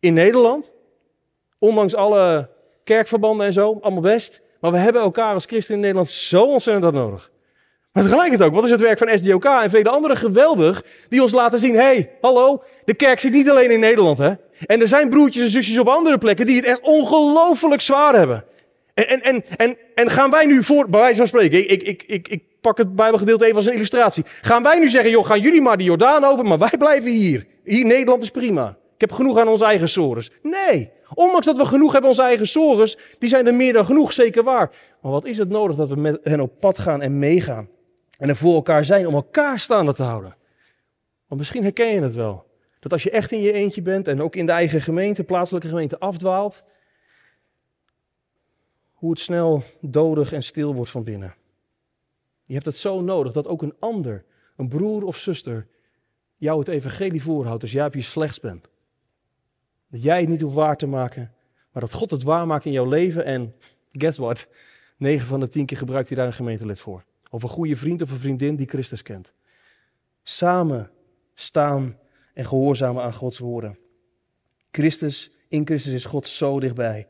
In 0.00 0.14
Nederland, 0.14 0.74
ondanks 1.58 1.94
alle 1.94 2.50
kerkverbanden 2.84 3.46
en 3.46 3.52
zo, 3.52 3.78
allemaal 3.80 4.02
best. 4.02 4.40
Maar 4.60 4.72
we 4.72 4.78
hebben 4.78 5.02
elkaar 5.02 5.34
als 5.34 5.44
christen 5.44 5.74
in 5.74 5.80
Nederland 5.80 6.08
zo 6.08 6.44
ontzettend 6.44 6.94
nodig. 6.94 7.30
Maar 7.92 8.04
tegelijkertijd 8.04 8.48
ook, 8.48 8.54
wat 8.54 8.64
is 8.64 8.70
het 8.70 8.80
werk 8.80 8.98
van 8.98 9.18
SDOK 9.18 9.44
en 9.44 9.70
vele 9.70 9.88
anderen 9.88 10.16
geweldig, 10.16 10.84
die 11.08 11.22
ons 11.22 11.32
laten 11.32 11.58
zien, 11.58 11.74
hé, 11.74 11.80
hey, 11.80 12.10
hallo, 12.20 12.62
de 12.84 12.94
kerk 12.94 13.20
zit 13.20 13.32
niet 13.32 13.50
alleen 13.50 13.70
in 13.70 13.80
Nederland, 13.80 14.18
hè. 14.18 14.32
En 14.66 14.80
er 14.80 14.88
zijn 14.88 15.08
broertjes 15.08 15.44
en 15.44 15.50
zusjes 15.50 15.78
op 15.78 15.88
andere 15.88 16.18
plekken 16.18 16.46
die 16.46 16.56
het 16.56 16.64
echt 16.64 16.80
ongelooflijk 16.80 17.80
zwaar 17.80 18.14
hebben. 18.14 18.44
En, 18.94 19.06
en, 19.06 19.22
en, 19.22 19.44
en, 19.56 19.76
en 19.94 20.10
gaan 20.10 20.30
wij 20.30 20.46
nu 20.46 20.64
voor, 20.64 20.88
bij 20.88 21.00
wijze 21.00 21.16
van 21.16 21.26
spreken, 21.26 21.70
ik, 21.70 21.82
ik, 21.82 22.02
ik, 22.06 22.28
ik 22.28 22.42
pak 22.66 22.78
het 22.78 22.94
Bijbelgedeelte 22.94 23.44
even 23.44 23.56
als 23.56 23.66
een 23.66 23.72
illustratie. 23.72 24.24
Gaan 24.26 24.62
wij 24.62 24.78
nu 24.78 24.88
zeggen, 24.88 25.10
joh, 25.10 25.26
gaan 25.26 25.40
jullie 25.40 25.62
maar 25.62 25.76
de 25.76 25.84
Jordaan 25.84 26.24
over, 26.24 26.44
maar 26.44 26.58
wij 26.58 26.74
blijven 26.78 27.10
hier. 27.10 27.46
Hier, 27.64 27.84
Nederland 27.84 28.22
is 28.22 28.30
prima. 28.30 28.76
Ik 28.94 29.00
heb 29.00 29.12
genoeg 29.12 29.38
aan 29.38 29.48
onze 29.48 29.64
eigen 29.64 29.88
sores. 29.88 30.30
Nee, 30.42 30.90
ondanks 31.14 31.46
dat 31.46 31.56
we 31.56 31.64
genoeg 31.64 31.92
hebben 31.92 32.10
onze 32.10 32.22
eigen 32.22 32.46
sores, 32.46 32.98
die 33.18 33.28
zijn 33.28 33.46
er 33.46 33.54
meer 33.54 33.72
dan 33.72 33.84
genoeg, 33.84 34.12
zeker 34.12 34.42
waar. 34.42 34.70
Maar 35.00 35.12
wat 35.12 35.24
is 35.24 35.38
het 35.38 35.48
nodig 35.48 35.76
dat 35.76 35.88
we 35.88 35.96
met 35.96 36.18
hen 36.22 36.40
op 36.40 36.60
pad 36.60 36.78
gaan 36.78 37.02
en 37.02 37.18
meegaan? 37.18 37.68
En 38.18 38.28
er 38.28 38.36
voor 38.36 38.54
elkaar 38.54 38.84
zijn 38.84 39.06
om 39.06 39.14
elkaar 39.14 39.58
staande 39.58 39.92
te 39.92 40.02
houden. 40.02 40.36
Want 41.26 41.40
misschien 41.40 41.62
herken 41.62 41.94
je 41.94 42.00
het 42.00 42.14
wel. 42.14 42.44
Dat 42.80 42.92
als 42.92 43.02
je 43.02 43.10
echt 43.10 43.32
in 43.32 43.40
je 43.40 43.52
eentje 43.52 43.82
bent 43.82 44.08
en 44.08 44.22
ook 44.22 44.36
in 44.36 44.46
de 44.46 44.52
eigen 44.52 44.80
gemeente, 44.80 45.24
plaatselijke 45.24 45.68
gemeente, 45.68 45.98
afdwaalt, 45.98 46.64
hoe 48.92 49.10
het 49.10 49.20
snel 49.20 49.62
dodig 49.80 50.32
en 50.32 50.42
stil 50.42 50.74
wordt 50.74 50.90
van 50.90 51.04
binnen. 51.04 51.34
Je 52.46 52.54
hebt 52.54 52.66
het 52.66 52.76
zo 52.76 53.00
nodig 53.00 53.32
dat 53.32 53.48
ook 53.48 53.62
een 53.62 53.74
ander, 53.78 54.24
een 54.56 54.68
broer 54.68 55.02
of 55.02 55.16
zuster, 55.16 55.66
jou 56.36 56.58
het 56.58 56.68
evangelie 56.68 57.22
voorhoudt 57.22 57.62
als 57.62 57.72
jij 57.72 57.86
op 57.86 57.94
je 57.94 58.02
slechts 58.02 58.40
bent. 58.40 58.68
Dat 59.88 60.02
jij 60.02 60.20
het 60.20 60.28
niet 60.28 60.40
hoeft 60.40 60.54
waar 60.54 60.76
te 60.76 60.86
maken, 60.86 61.34
maar 61.72 61.82
dat 61.82 61.92
God 61.92 62.10
het 62.10 62.22
waar 62.22 62.46
maakt 62.46 62.64
in 62.64 62.72
jouw 62.72 62.88
leven 62.88 63.24
en 63.24 63.54
guess 63.92 64.18
what? 64.18 64.48
9 64.96 65.26
van 65.26 65.40
de 65.40 65.48
10 65.48 65.66
keer 65.66 65.76
gebruikt 65.76 66.08
hij 66.08 66.16
daar 66.16 66.26
een 66.26 66.32
gemeentelid 66.32 66.80
voor. 66.80 67.04
Of 67.30 67.42
een 67.42 67.48
goede 67.48 67.76
vriend 67.76 68.02
of 68.02 68.10
een 68.10 68.18
vriendin 68.18 68.56
die 68.56 68.68
Christus 68.68 69.02
kent. 69.02 69.32
Samen 70.22 70.90
staan 71.34 71.98
en 72.34 72.46
gehoorzamen 72.46 73.02
aan 73.02 73.12
Gods 73.12 73.38
woorden. 73.38 73.78
Christus, 74.70 75.30
in 75.48 75.66
Christus 75.66 75.92
is 75.92 76.04
God 76.04 76.26
zo 76.26 76.60
dichtbij. 76.60 77.08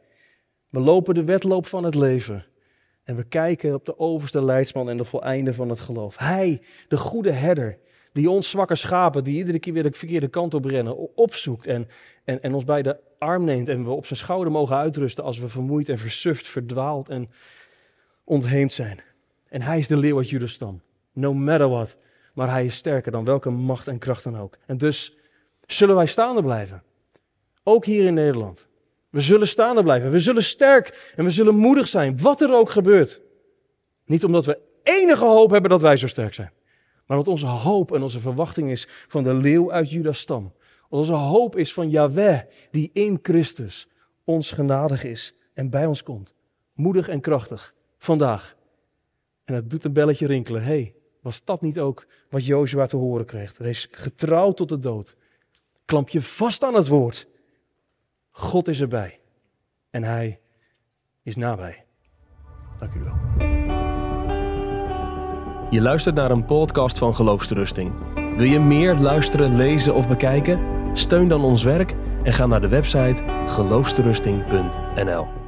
We 0.69 0.81
lopen 0.81 1.15
de 1.15 1.25
wedloop 1.25 1.67
van 1.67 1.85
het 1.85 1.95
leven. 1.95 2.47
En 3.07 3.17
we 3.17 3.25
kijken 3.25 3.75
op 3.75 3.85
de 3.85 3.99
overste 3.99 4.45
leidsman 4.45 4.89
en 4.89 4.97
de 4.97 5.05
voleinde 5.05 5.55
van 5.55 5.69
het 5.69 5.81
geloof. 5.81 6.19
Hij, 6.19 6.63
de 6.89 6.97
goede 6.97 7.31
herder, 7.31 7.79
die 8.13 8.31
ons 8.31 8.51
zwakke 8.51 8.75
schapen, 8.75 9.25
die 9.25 9.37
iedere 9.37 9.59
keer 9.59 9.73
weer 9.73 9.83
de 9.83 9.93
verkeerde 9.93 10.29
kant 10.29 10.55
op 10.55 10.65
rennen, 10.65 11.17
opzoekt 11.17 11.67
en, 11.67 11.89
en, 12.25 12.43
en 12.43 12.55
ons 12.55 12.65
bij 12.65 12.83
de 12.83 12.97
arm 13.19 13.45
neemt 13.45 13.69
en 13.69 13.85
we 13.85 13.91
op 13.91 14.07
zijn 14.07 14.19
schouder 14.19 14.53
mogen 14.53 14.77
uitrusten 14.77 15.25
als 15.25 15.39
we 15.39 15.49
vermoeid 15.49 15.89
en 15.89 15.99
versuft, 15.99 16.47
verdwaald 16.47 17.09
en 17.09 17.31
ontheemd 18.25 18.73
zijn. 18.73 19.01
En 19.49 19.63
hij 19.63 19.79
is 19.79 19.89
de 19.89 19.97
leeuw 19.97 20.17
uit 20.17 20.31
Judas 20.31 20.53
stam. 20.53 20.81
No 21.13 21.35
matter 21.35 21.69
what. 21.69 21.97
Maar 22.35 22.51
hij 22.51 22.65
is 22.65 22.77
sterker 22.77 23.13
dan 23.13 23.25
welke 23.25 23.51
macht 23.51 23.89
en 23.89 23.99
kracht 23.99 24.25
dan 24.25 24.39
ook. 24.39 24.57
En 24.67 24.79
dus 24.79 25.17
zullen 25.67 25.95
wij 25.95 26.07
staande 26.07 26.43
blijven. 26.43 26.83
Ook 27.63 27.85
hier 27.85 28.05
in 28.05 28.15
Nederland. 28.15 28.69
We 29.11 29.21
zullen 29.21 29.49
staande 29.49 29.83
blijven. 29.83 30.11
We 30.11 30.21
zullen 30.21 30.43
sterk 30.43 31.13
en 31.17 31.25
we 31.25 31.31
zullen 31.31 31.55
moedig 31.55 31.89
zijn, 31.89 32.21
wat 32.21 32.41
er 32.41 32.53
ook 32.53 32.71
gebeurt. 32.71 33.21
Niet 34.05 34.25
omdat 34.25 34.45
we 34.45 34.59
enige 34.83 35.25
hoop 35.25 35.51
hebben 35.51 35.71
dat 35.71 35.83
wij 35.83 35.97
zo 35.97 36.07
sterk 36.07 36.35
zijn. 36.35 36.53
Maar 37.07 37.17
omdat 37.17 37.33
onze 37.33 37.47
hoop 37.47 37.93
en 37.93 38.03
onze 38.03 38.21
verwachting 38.21 38.71
is 38.71 38.89
van 39.09 39.23
de 39.23 39.35
leeuw 39.35 39.73
uit 39.73 39.91
Judas 39.91 40.19
stam. 40.19 40.53
Onze 40.89 41.13
hoop 41.13 41.57
is 41.57 41.73
van 41.73 41.91
Yahweh, 41.91 42.41
die 42.71 42.91
in 42.93 43.19
Christus 43.23 43.89
ons 44.25 44.51
genadig 44.51 45.05
is 45.05 45.35
en 45.55 45.71
bij 45.71 45.87
ons 45.87 46.03
komt. 46.03 46.35
Moedig 46.73 47.09
en 47.09 47.21
krachtig. 47.21 47.75
Vandaag 47.99 48.57
en 49.47 49.55
het 49.55 49.71
doet 49.71 49.85
een 49.85 49.93
belletje 49.93 50.27
rinkelen. 50.27 50.63
Hé, 50.63 50.69
hey, 50.69 50.95
was 51.21 51.45
dat 51.45 51.63
niet 51.63 51.79
ook 51.79 52.07
wat 52.31 52.47
Jozua 52.47 52.87
te 52.87 52.97
horen 52.97 53.27
kreeg? 53.27 53.59
Wees 53.59 53.89
getrouw 53.91 54.53
tot 54.53 54.69
de 54.69 54.79
dood. 54.79 55.17
Klamp 55.85 56.09
je 56.09 56.23
vast 56.23 56.63
aan 56.63 56.75
het 56.75 56.89
woord. 56.89 57.27
God 58.39 58.69
is 58.69 58.81
erbij. 58.81 59.21
En 59.91 60.05
hij 60.05 60.41
is 61.23 61.37
nabij. 61.37 61.85
Dank 62.79 62.95
u 62.95 63.01
wel. 63.01 63.15
Je 65.71 65.81
luistert 65.81 66.15
naar 66.15 66.31
een 66.31 66.45
podcast 66.45 66.99
van 66.99 67.15
Geloofsterusting. 67.15 67.93
Wil 68.15 68.47
je 68.47 68.61
meer 68.61 68.95
luisteren, 68.95 69.57
lezen 69.57 69.95
of 69.95 70.09
bekijken? 70.09 70.61
Steun 70.93 71.29
dan 71.29 71.45
ons 71.45 71.63
werk 71.63 71.95
en 72.23 72.33
ga 72.33 72.47
naar 72.47 72.61
de 72.61 72.69
website 72.69 73.23
geloofsterusting.nl. 73.47 75.46